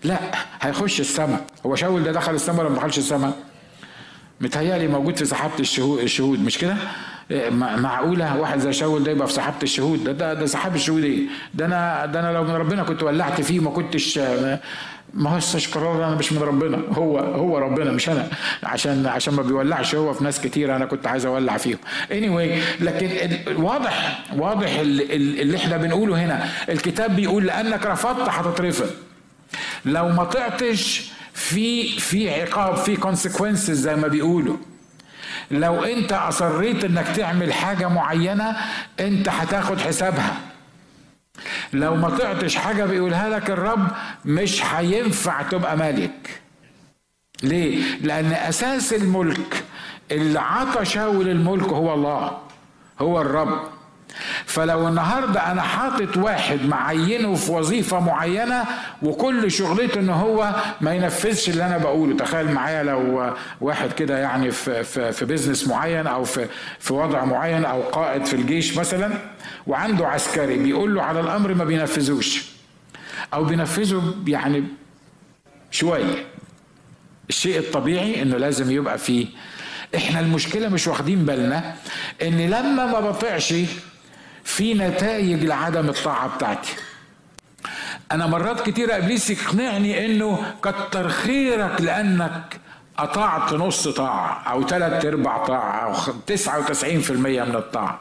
[0.04, 0.18] لا
[0.60, 3.32] هيخش السماء هو شاول ده دخل السماء ولا ما دخلش السماء
[4.40, 6.76] متهيألي موجود في سحابة الشهود, الشهود مش كده؟
[7.76, 11.22] معقولة واحد زي شاول ده يبقى في سحابة الشهود ده ده, ده سحاب الشهود إيه؟
[11.54, 14.20] ده أنا ده أنا لو من ربنا كنت ولعت فيه ما كنتش
[15.14, 15.38] ما هو
[15.74, 16.78] قرار أنا مش من ربنا.
[16.92, 18.28] هو هو ربنا مش أنا.
[18.62, 21.78] عشان عشان ما بيولعش هو في ناس كتير أنا كنت عايز أولع فيهم.
[22.10, 23.08] Anyway لكن
[23.62, 26.48] واضح واضح اللي إحنا بنقوله هنا.
[26.68, 28.90] الكتاب بيقول لأنك رفضت هتترفض.
[29.84, 34.56] لو ما طعتش في في عقاب في consequences زي ما بيقولوا.
[35.50, 38.56] لو أنت أصريت إنك تعمل حاجة معينة
[39.00, 40.36] أنت هتاخد حسابها.
[41.72, 43.88] لو ما طعتش حاجة بيقولها لك الرب
[44.24, 46.40] مش هينفع تبقى ملك
[47.42, 49.64] ليه؟ لأن أساس الملك
[50.10, 52.38] اللي عطى شاول الملك هو الله
[53.00, 53.77] هو الرب.
[54.46, 58.64] فلو النهارده أنا حاطط واحد معينه في وظيفة معينة
[59.02, 62.16] وكل شغلته إن هو ما ينفذش اللي أنا بقوله.
[62.16, 66.46] تخيل معايا لو واحد كده يعني في في في بيزنس معين أو في
[66.78, 69.10] في وضع معين أو قائد في الجيش مثلا
[69.66, 72.44] وعنده عسكري بيقول له على الأمر ما بينفذوش
[73.34, 74.64] أو بينفذه يعني
[75.70, 76.26] شوية.
[77.28, 79.26] الشيء الطبيعي إنه لازم يبقى فيه.
[79.96, 81.74] إحنا المشكلة مش واخدين بالنا
[82.22, 83.54] إن لما ما بطيعش
[84.48, 86.74] في نتائج لعدم الطاعة بتاعتي.
[88.12, 92.60] أنا مرات كتيره إبليس يقنعني إنه كتر خيرك لأنك
[92.96, 98.00] قطعت نص طاعة أو ثلاث أرباع طاعة أو تسعة وتسعين في المية من الطاعة.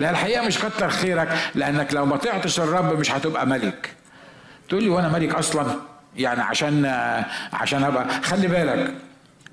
[0.00, 3.90] لا الحقيقة مش كتر خيرك لأنك لو ما طعتش الرب مش هتبقى ملك.
[4.68, 5.66] تقول لي وأنا ملك أصلا؟
[6.16, 6.86] يعني عشان
[7.52, 8.94] عشان أبقى خلي بالك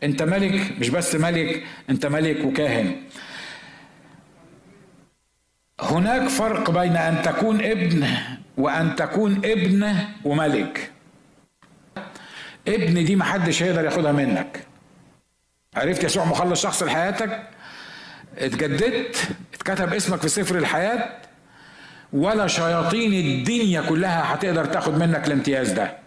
[0.03, 2.95] أنت ملك مش بس ملك أنت ملك وكاهن.
[5.91, 8.07] هناك فرق بين أن تكون ابن
[8.57, 10.91] وأن تكون ابن وملك.
[12.67, 14.59] ابن دي محدش هيقدر ياخدها منك.
[15.75, 17.43] عرفت يسوع مخلص شخص لحياتك؟
[18.37, 21.09] اتجددت اتكتب اسمك في سفر الحياة
[22.13, 25.97] ولا شياطين الدنيا كلها هتقدر تاخد منك الامتياز ده.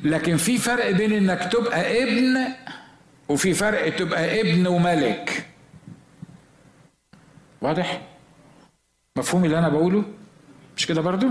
[0.00, 2.38] لكن في فرق بين إنك تبقى ابن
[3.28, 5.46] وفي فرق تبقى ابن وملك.
[7.62, 8.00] واضح؟
[9.18, 10.04] مفهوم اللي أنا بقوله؟
[10.76, 11.26] مش كده برضو؟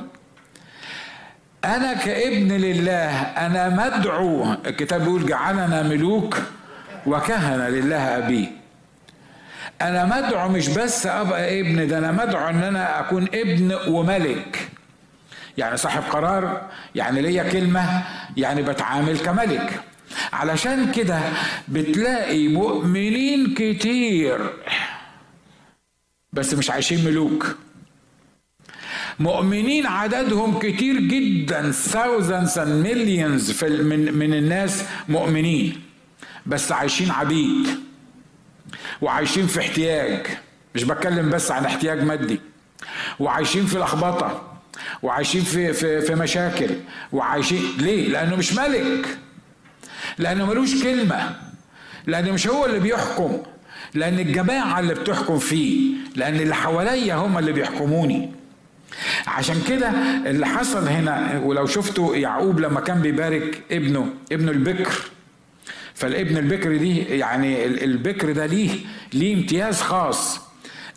[1.65, 4.53] أنا كابن لله أنا مدعو.
[4.53, 6.37] الكتاب بيقول جعلنا ملوك
[7.05, 8.47] وكهنة لله ابيه
[9.81, 14.69] أنا مدعو مش بس أبقى ابن ده أنا مدعو إن أنا أكون ابن وملك.
[15.57, 16.61] يعني صاحب قرار
[16.95, 18.03] يعني ليا كلمة
[18.37, 19.79] يعني بتعامل كملك.
[20.33, 21.19] علشان كده
[21.67, 24.39] بتلاقي مؤمنين كتير
[26.35, 27.55] بس مش عايشين ملوك.
[29.19, 35.81] مؤمنين عددهم كتير جدا thousands and millions في من من الناس مؤمنين
[36.45, 37.67] بس عايشين عبيد
[39.01, 40.27] وعايشين في احتياج.
[40.75, 42.39] مش بتكلم بس عن احتياج مادي.
[43.19, 44.57] وعايشين في لخبطة
[45.03, 46.69] وعايشين في في في مشاكل
[47.11, 49.17] وعايشين ليه؟ لأنه مش ملك.
[50.17, 51.35] لأنه ملوش كلمة.
[52.07, 53.37] لأنه مش هو اللي بيحكم.
[53.93, 58.31] لأن الجماعة اللي بتحكم فيه لأن اللي حواليا هم اللي بيحكموني.
[59.27, 59.89] عشان كده
[60.25, 64.93] اللي حصل هنا ولو شفتوا يعقوب لما كان بيبارك ابنه ابنه البكر.
[65.93, 68.69] فالابن البكر دي يعني البكر ده ليه
[69.13, 70.41] ليه امتياز خاص.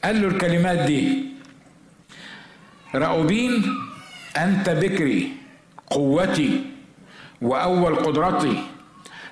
[0.04, 1.24] قال له الكلمات دي
[2.94, 3.62] رأوبين
[4.36, 5.32] أنت بكري
[5.90, 6.60] قوتي
[7.42, 8.62] وأول قدرتي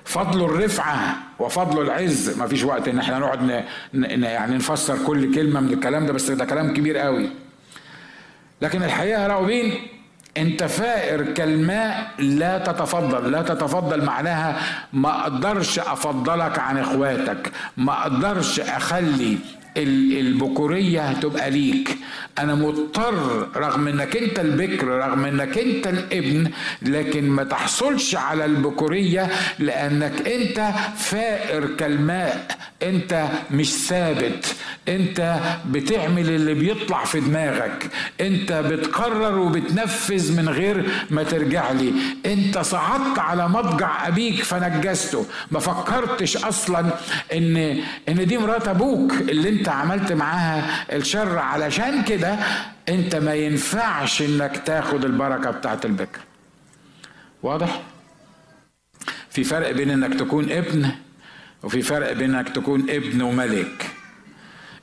[0.07, 2.37] فضل الرفعة وفضل العز.
[2.37, 6.45] ما فيش وقت إن إحنا نقعد يعني نفسر كل كلمة من الكلام ده بس ده
[6.45, 7.29] كلام كبير قوي.
[8.61, 9.73] لكن الحقيقة يا راوبين
[10.37, 13.31] أنت فائر كالماء لا تتفضل.
[13.31, 14.59] لا تتفضل معناها
[14.93, 17.51] ما أقدرش أفضلك عن إخواتك.
[17.77, 19.37] ما أقدرش أخلي
[19.77, 21.97] البكورية هتبقى ليك.
[22.39, 26.51] أنا مضطر رغم إنك أنت البكر رغم إنك أنت الابن
[26.81, 32.47] لكن ما تحصلش على البكورية لأنك أنت فائر كالماء.
[32.83, 34.55] أنت مش ثابت.
[34.87, 35.39] أنت
[35.71, 37.89] بتعمل اللي بيطلع في دماغك.
[38.21, 41.93] أنت بتقرر وبتنفذ من غير ما ترجع لي.
[42.25, 45.25] أنت صعدت على مضجع أبيك فنجسته.
[45.51, 46.85] ما فكرتش أصلا
[47.33, 47.57] إن
[48.09, 52.37] إن دي مرات أبوك اللي أنت عملت معاها الشر علشان كده
[52.89, 56.19] انت ما ينفعش انك تاخد البركة بتاعت البكر.
[57.43, 57.81] واضح؟
[59.29, 60.89] في فرق بين انك تكون ابن
[61.63, 63.89] وفي فرق بين انك تكون ابن وملك.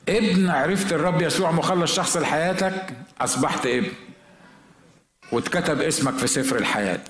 [0.08, 3.90] ابن عرفت الرب يسوع مخلص شخص لحياتك؟ أصبحت ابن.
[5.32, 7.00] واتكتب اسمك في سفر الحياة.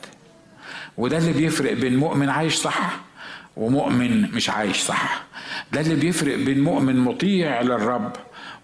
[0.97, 3.01] وده اللي بيفرق بين مؤمن عايش صح
[3.57, 5.24] ومؤمن مش عايش صح.
[5.72, 8.12] ده اللي بيفرق بين مؤمن مطيع للرب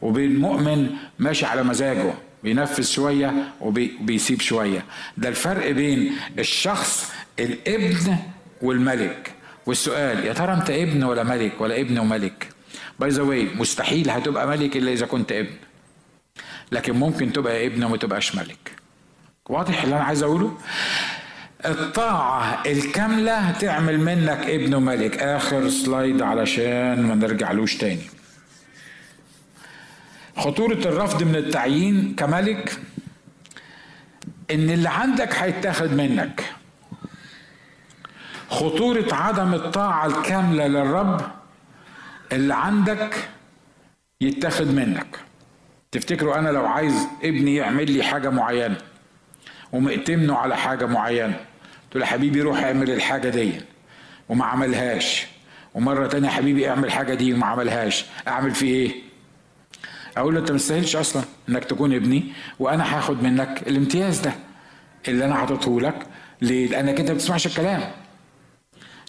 [0.02, 4.84] وبين مؤمن ماشي على مزاجه بينفذ شوية وبيسيب شوية.
[5.16, 8.16] ده الفرق بين الشخص الابن
[8.62, 9.32] والملك.
[9.66, 12.48] والسؤال يا ترى انت ابن ولا ملك ولا ابن وملك؟
[13.00, 15.54] by the way مستحيل هتبقى ملك إلا إذا كنت ابن.
[16.72, 18.72] لكن ممكن تبقى ابن وما تبقاش ملك.
[19.48, 20.58] واضح اللي أنا عايز أقوله؟
[21.66, 25.18] الطاعة الكاملة تعمل منك ابن ملك.
[25.18, 28.02] آخر سلايد علشان ما نرجعلوش تاني.
[30.36, 32.78] خطورة الرفض من التعيين كملك
[34.50, 36.44] إن اللي عندك هيتاخد منك.
[38.50, 41.20] خطورة عدم الطاعة الكاملة للرب
[42.32, 43.28] اللي عندك
[44.20, 45.16] يتاخد منك.
[45.92, 48.76] تفتكروا أنا لو عايز ابني يعمل لي حاجة معينة
[49.72, 51.40] ومأتمنه على حاجة معينة
[51.90, 53.52] تقول يا حبيبي روح اعمل الحاجة دي.
[54.28, 55.26] وما عملهاش.
[55.74, 58.04] ومرة تانية حبيبي اعمل الحاجة دي وما عملهاش.
[58.28, 58.92] اعمل فيه إيه؟
[60.16, 64.32] أقول له انت مستاهلش أصلا انك تكون ابني وأنا هاخد منك الامتياز ده
[65.08, 66.06] اللي أنا حاططه لك.
[66.42, 67.90] ليه؟ لانك انت ما بتسمعش الكلام.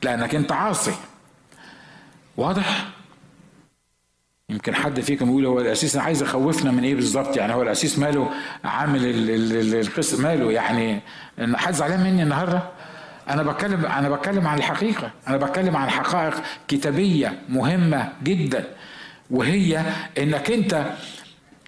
[0.04, 0.94] لانك انت عاصي.
[2.38, 2.88] واضح؟
[4.52, 8.30] يمكن حد فيكم يقول هو الأسيس عايز يخوفنا من إيه بالظبط؟ يعني هو الأسيس ماله
[8.64, 9.02] عامل
[9.76, 11.00] القصة ماله يعني
[11.56, 12.62] حد زعلان مني النهارده؟
[13.30, 15.12] أنا بتكلم أنا بتكلم عن الحقيقة.
[15.28, 16.34] أنا بتكلم عن حقائق
[16.68, 18.64] كتابية مهمة جدا.
[19.32, 19.84] وهي
[20.18, 20.86] إنك أنت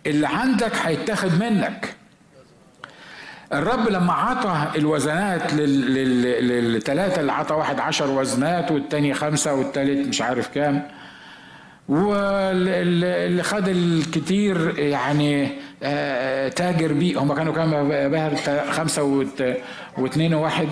[0.05, 1.95] اللي عندك هيتاخد منك.
[3.53, 10.47] الرب لما عطى الوزنات للثلاثة اللي عطى واحد عشر وزنات والتاني خمسة والتالت مش عارف
[10.47, 10.87] كام.
[11.89, 15.49] واللي خد الكتير يعني
[15.83, 17.17] آه، تاجر بيه.
[17.19, 18.35] هم كانوا كام؟ باهر
[18.71, 19.25] خمسة
[19.97, 20.67] واثنين وواحد.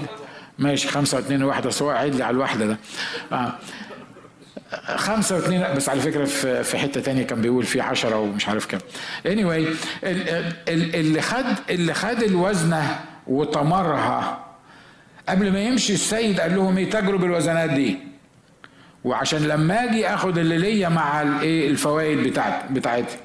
[0.59, 1.67] ماشي خمسة واثنين وواحد.
[1.67, 2.77] بس هو عيد لي على الواحدة ده.
[3.31, 3.53] آه.
[4.95, 6.25] خمسة واثنين بس على فكرة
[6.63, 8.79] في حتة تانية كان بيقول في عشرة ومش عارف كام.
[9.25, 9.67] Anyway
[10.03, 14.45] اللي خد اللي خد الوزنة وطمرها
[15.29, 18.10] قبل ما يمشي السيد قال لهم إيه؟ تجروا بالوزنات دي.
[19.03, 23.17] وعشان لما أجي اخد اللي ليا مع الايه الفوائد بتاعت بتاعتي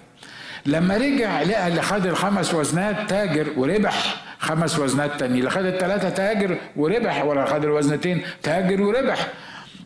[0.67, 6.09] لما رجع لقى اللي خد الخمس وزنات تاجر وربح خمس وزنات تاني اللي خد الثلاثة
[6.09, 9.29] تاجر وربح ولا خد الوزنتين تاجر وربح.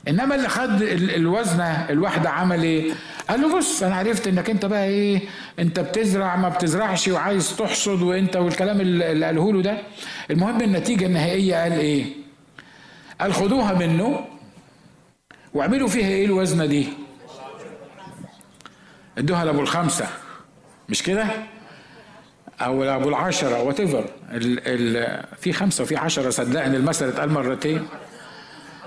[0.09, 2.93] انما اللي خد الوزنة الواحدة عمل إيه؟
[3.28, 5.20] قال له بص أنا عرفت انك انت بقى إيه
[5.59, 9.78] انت بتزرع ما بتزرعش وعايز تحصد وانت والكلام اللي قاله له ده.
[10.30, 12.05] المهم النتيجة النهائية قال إيه؟
[13.20, 14.20] قال خدوها منه.
[15.55, 16.88] واعملوا فيها إيه الوزنة دي؟
[19.18, 20.07] ادوها لابو الخمسة.
[20.88, 21.26] مش كده؟
[22.61, 24.04] أو لابو العشرة whatever
[25.40, 27.88] في خمسة وفي عشرة صدقني المثل اتقال مرتين.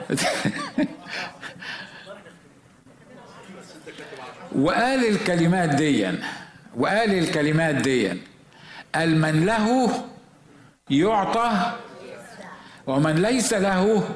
[4.55, 6.19] وقال الكلمات ديا.
[6.77, 8.17] وقال الكلمات ديا.
[8.95, 9.89] قال من له
[10.89, 11.77] يعطى
[12.87, 14.09] ومن ليس له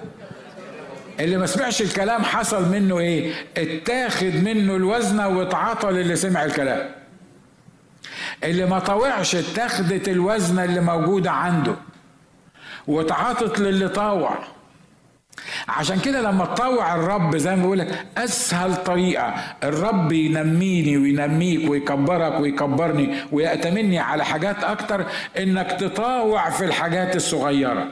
[1.19, 6.89] اللي ما سمعش الكلام حصل منه إيه؟ اتاخد منه الوزنة واتعطى للي سمع الكلام.
[8.43, 11.75] اللي ما طوعش اتخذت الوزنة اللي موجودة عنده
[12.87, 14.37] واتعاطت للي طاوع
[15.67, 19.33] عشان كده لما تطوع الرب زي ما بقول لك أسهل طريقة.
[19.63, 25.05] الرب ينميني وينميك ويكبرك ويكبرني ويأتمني على حاجات أكتر
[25.39, 27.87] إنك تطاوع في الحاجات الصغيرة.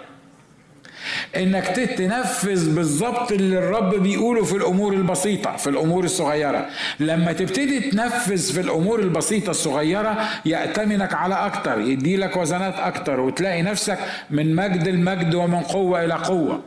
[1.36, 6.70] إنك تنفذ بالظبط اللي الرب بيقوله في الأمور البسيطة في الأمور الصغيرة.
[6.99, 13.99] لما تبتدي تنفذ في الأمور البسيطة الصغيرة يأتمنك على أكتر يديلك وزنات أكتر وتلاقي نفسك
[14.30, 16.62] من مجد المجد ومن قوة إلى قوة.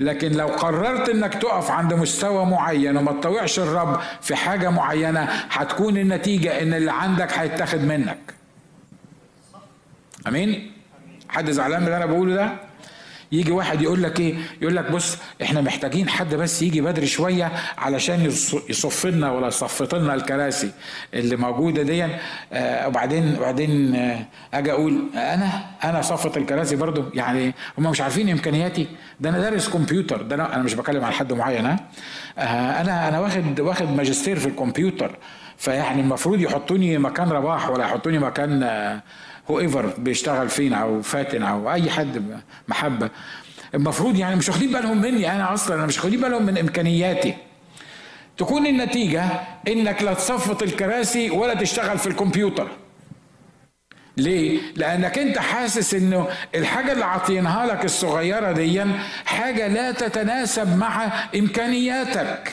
[0.00, 5.98] لكن لو قررت إنك تقف عند مستوى معين وما تطوعش الرب في حاجة معينة هتكون
[5.98, 8.18] النتيجة إن اللي عندك هيتاخد منك.
[10.26, 10.72] آمين؟
[11.28, 12.52] حد زعلان من اللي أنا بقوله ده؟
[13.34, 17.52] يجي واحد يقول لك إيه؟ يقول لك بص إحنا محتاجين حد بس يجي بدري شوية
[17.78, 18.24] علشان
[18.68, 20.70] يصف لنا ولا يصفط لنا الكراسي
[21.14, 22.04] اللي موجودة دي.
[22.52, 25.50] آه وبعدين وبعدين آه أجي أقول أنا
[25.84, 28.86] أنا صفط الكراسي برضو يعني هم مش عارفين إمكانياتي؟
[29.20, 30.22] ده أنا دارس كمبيوتر.
[30.22, 31.80] ده أنا, مش بكلم على حد معين ها؟
[32.38, 35.16] آه أنا أنا واخد واخد ماجستير في الكمبيوتر.
[35.58, 39.02] فيعني المفروض يحطوني مكان رباح ولا يحطوني مكان آه
[39.50, 43.10] هو ايفر بيشتغل فينا أو فاتن أو أي حد محبة
[43.74, 47.34] المفروض يعني مش واخدين بالهم مني أنا أصلا أنا مش واخدين بالهم من إمكانياتي
[48.36, 49.24] تكون النتيجة
[49.68, 52.68] إنك لا تصفط الكراسي ولا تشتغل في الكمبيوتر
[54.16, 58.84] ليه؟ لأنك أنت حاسس إنه الحاجة اللي عاطينها لك الصغيرة دي
[59.26, 62.52] حاجة لا تتناسب مع إمكانياتك.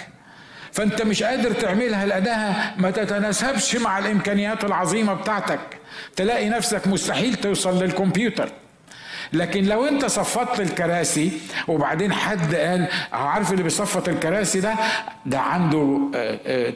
[0.72, 5.60] فأنت مش قادر تعملها لأنها ما تتناسبش مع الإمكانيات العظيمة بتاعتك.
[6.16, 8.50] تلاقي نفسك مستحيل توصل للكمبيوتر
[9.34, 11.32] لكن لو انت صفطت الكراسي
[11.68, 14.74] وبعدين حد قال عارف اللي بيصفط الكراسي ده؟
[15.26, 16.00] ده عنده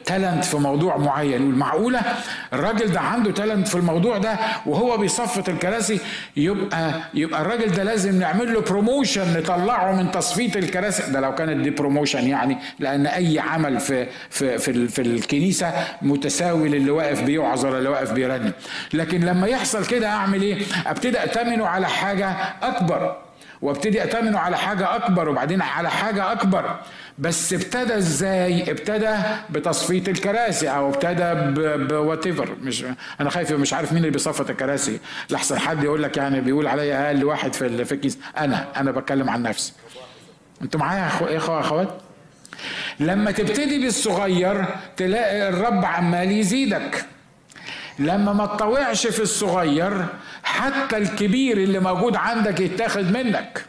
[0.04, 1.30] talent في موضوع معين.
[1.42, 2.00] يقول معقوله
[2.52, 4.36] الراجل ده عنده talent في الموضوع ده
[4.66, 6.00] وهو بيصفط الكراسي
[6.36, 11.12] يبقى يبقى الراجل ده لازم نعمل له promotion نطلعه من تصفيط الكراسي.
[11.12, 16.68] ده لو كانت دي promotion يعني لأن أي عمل في في في, في الكنيسة متساوي
[16.68, 18.52] للي واقف بيوعظ ولا اللي واقف بيرنم
[18.92, 23.16] لكن لما يحصل كده أعمل إيه؟ أبتدي أتمنه على حاجة أكبر.
[23.62, 26.76] وابتدي أتمنه على حاجة أكبر وبعدين على حاجة أكبر.
[27.18, 29.16] بس ابتدى إزاي؟ ابتدى
[29.50, 31.34] بتصفيط الكراسي أو ابتدى
[31.84, 32.28] بوات
[32.62, 32.84] مش
[33.20, 35.00] أنا خايف مش عارف مين اللي بيصفط الكراسي.
[35.30, 38.18] لحسن حد يقول لك يعني بيقول عليا أقل واحد في في الكيس.
[38.38, 39.72] أنا أنا بتكلم عن نفسي.
[40.62, 41.88] أنتوا معايا يا اخوه أخوات؟
[43.00, 44.64] لما تبتدي بالصغير
[44.96, 47.04] تلاقي الرب عمال يزيدك.
[47.98, 50.06] لما ما تطوعش في الصغير
[50.46, 53.64] حتى الكبير اللي موجود عندك يتاخد منك.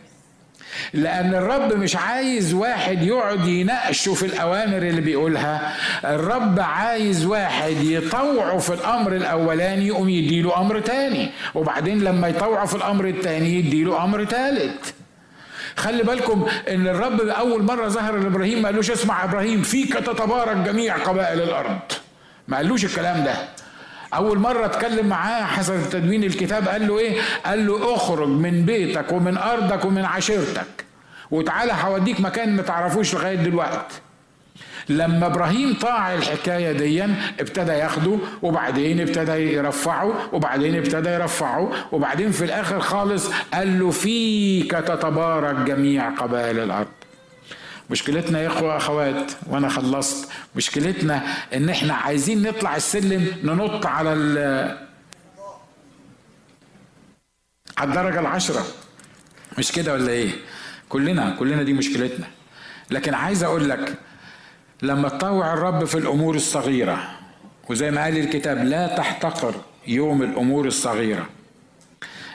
[0.93, 5.75] لأن الرب مش عايز واحد يقعد يناقشه في الأوامر اللي بيقولها.
[6.05, 11.31] الرب عايز واحد يطوعه في الأمر الأولاني يقوم يديله أمر تاني.
[11.55, 14.93] وبعدين لما يطوعه في الأمر التاني يديله أمر تالت.
[15.75, 20.97] خلي بالكم إن الرب أول مرة ظهر لإبراهيم ما قالوش اسمع إبراهيم فيك تتبارك جميع
[20.97, 21.79] قبائل الأرض.
[22.47, 23.35] ما قالوش الكلام ده.
[24.13, 29.11] أول مرة أتكلم معاه حسب تدوين الكتاب قال له إيه؟ قال له اخرج من بيتك
[29.11, 30.85] ومن أرضك ومن عشيرتك
[31.31, 33.95] وتعالى هوديك مكان ما تعرفوش لغاية دلوقتي.
[34.89, 37.03] لما إبراهيم طاع الحكاية دي
[37.39, 44.71] ابتدى ياخده وبعدين ابتدى يرفعه وبعدين ابتدى يرفعه وبعدين في الآخر خالص قال له فيك
[44.71, 46.87] تتبارك جميع قبائل الأرض
[47.89, 50.29] مشكلتنا يا إخوة أخوات وأنا خلصت.
[50.55, 51.23] مشكلتنا
[51.53, 54.09] إن إحنا عايزين نطلع السلم ننط على
[57.77, 58.65] على الدرجة العشرة.
[59.57, 60.31] مش كده ولا إيه؟
[60.89, 62.27] كلنا كلنا دي مشكلتنا.
[62.91, 63.93] لكن عايز أقول لك
[64.81, 67.09] لما تطوع الرب في الأمور الصغيرة
[67.69, 69.55] وزي ما قال الكتاب لا تحتقر
[69.87, 71.29] يوم الأمور الصغيرة.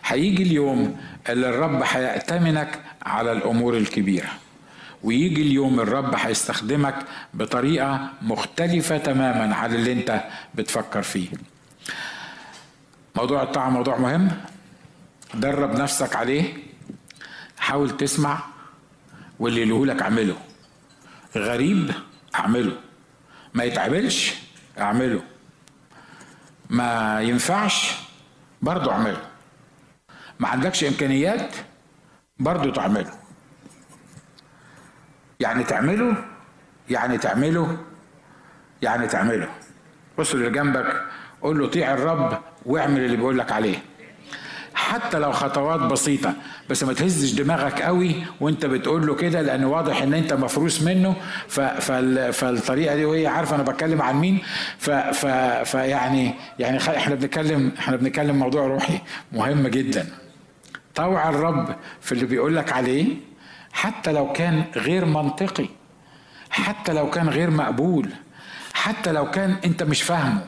[0.05, 4.31] هيجي اليوم اللي الرب هيأتمنك على الأمور الكبيرة.
[5.03, 6.95] ويجي اليوم الرب هيستخدمك
[7.35, 10.25] بطريقة مختلفة تماما عن اللي انت
[10.55, 11.29] بتفكر فيه.
[13.17, 14.29] موضوع الطاعه موضوع مهم.
[15.35, 16.55] درب نفسك عليه.
[17.59, 18.39] حاول تسمع
[19.39, 20.37] واللي يقولك اعمله.
[21.37, 21.91] غريب
[22.35, 22.77] اعمله.
[23.55, 24.35] ما يتعملش
[24.79, 25.23] اعمله.
[26.71, 27.95] ما ينفعش
[28.63, 29.23] برضه اعمله.
[30.41, 31.55] ما عندكش امكانيات
[32.39, 33.22] برضه تعمله.
[35.43, 36.17] يعني تعمله
[36.91, 37.77] يعني تعمله
[38.83, 39.49] يعني تعمله
[40.19, 41.03] بص اللي جنبك
[41.43, 43.77] قول له طيع الرب واعمل اللي بيقول لك عليه
[44.75, 46.35] حتى لو خطوات بسيطة
[46.71, 51.17] بس ما تهزش دماغك قوي وانت بتقول له كده لأن واضح إن أنت مفروس منه.
[52.33, 54.39] فالطريقة دي وهي عارفه أنا بتكلم عن مين.
[55.65, 56.79] فيعني يعني.
[56.79, 58.99] إحنا بنتكلم إحنا بنتكلم موضوع روحي
[59.33, 60.07] مهم جدا
[60.95, 63.32] طوع الرب في اللي بيقول لك عليه
[63.73, 65.69] حتى لو كان غير منطقي
[66.51, 68.09] حتى لو كان غير مقبول
[68.75, 70.45] حتى لو كان انت مش فاهمه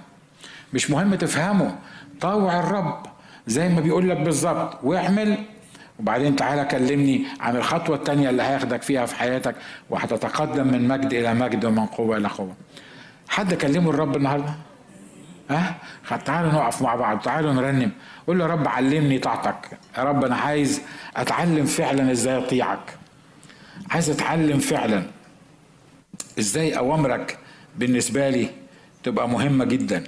[0.73, 1.77] مش مهم تفهمه
[2.21, 3.07] طوع الرب
[3.47, 5.39] زي ما بيقول لك بالظبط واعمل
[5.99, 9.55] وبعدين تعالى كلمني عن الخطوة التانية اللي هياخدك فيها في حياتك
[9.91, 12.55] وهتتقدم من مجد إلى مجد ومن قوة إلى قوة
[13.29, 14.55] حد كلمه الرب النهارده؟
[15.51, 15.75] ها؟
[16.13, 17.91] أه؟ تعالوا نقف مع بعض تعالوا نرنم
[18.27, 20.83] قول له يا رب علمني طاعتك يا رب أنا عايز
[21.17, 22.99] أتعلم فعلا إزاي أطيعك
[23.91, 25.07] عايز أتعلم فعلا.
[26.39, 27.39] إزاي أوامرك
[27.77, 28.51] بالنسبة لي
[29.03, 30.05] تبقى مهمة جدا؟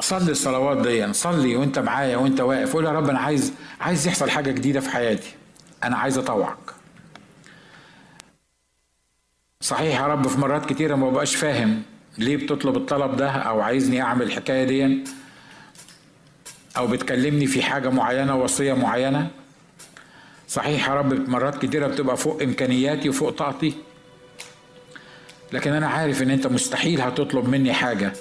[0.00, 2.72] صلي الصلوات دي صلي وأنت معايا وأنت واقف.
[2.72, 5.34] قول يا رب أنا عايز عايز يحصل حاجة جديدة في حياتي.
[5.84, 6.58] أنا عايز أطوعك.
[9.60, 11.82] صحيح يا رب في مرات كتيرة ما بقاش فاهم
[12.18, 15.04] ليه بتطلب الطلب ده أو عايزني أعمل الحكاية دي
[16.76, 19.30] أو بتكلمني في حاجة معينة وصية معينة.
[20.48, 23.74] صحيح يا رب مرات كتيرة بتبقى فوق إمكانياتي وفوق طاقتي.
[25.52, 28.12] لكن أنا عارف إن أنت مستحيل هتطلب مني حاجة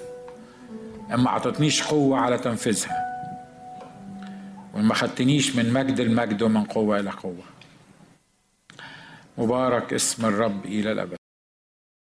[1.13, 3.05] اما عطتنيش قوة على تنفيذها.
[4.73, 7.43] وما خدتنيش من مجد المجد ومن قوة إلى قوة.
[9.38, 11.17] مبارك اسم الرب إلى الأبد.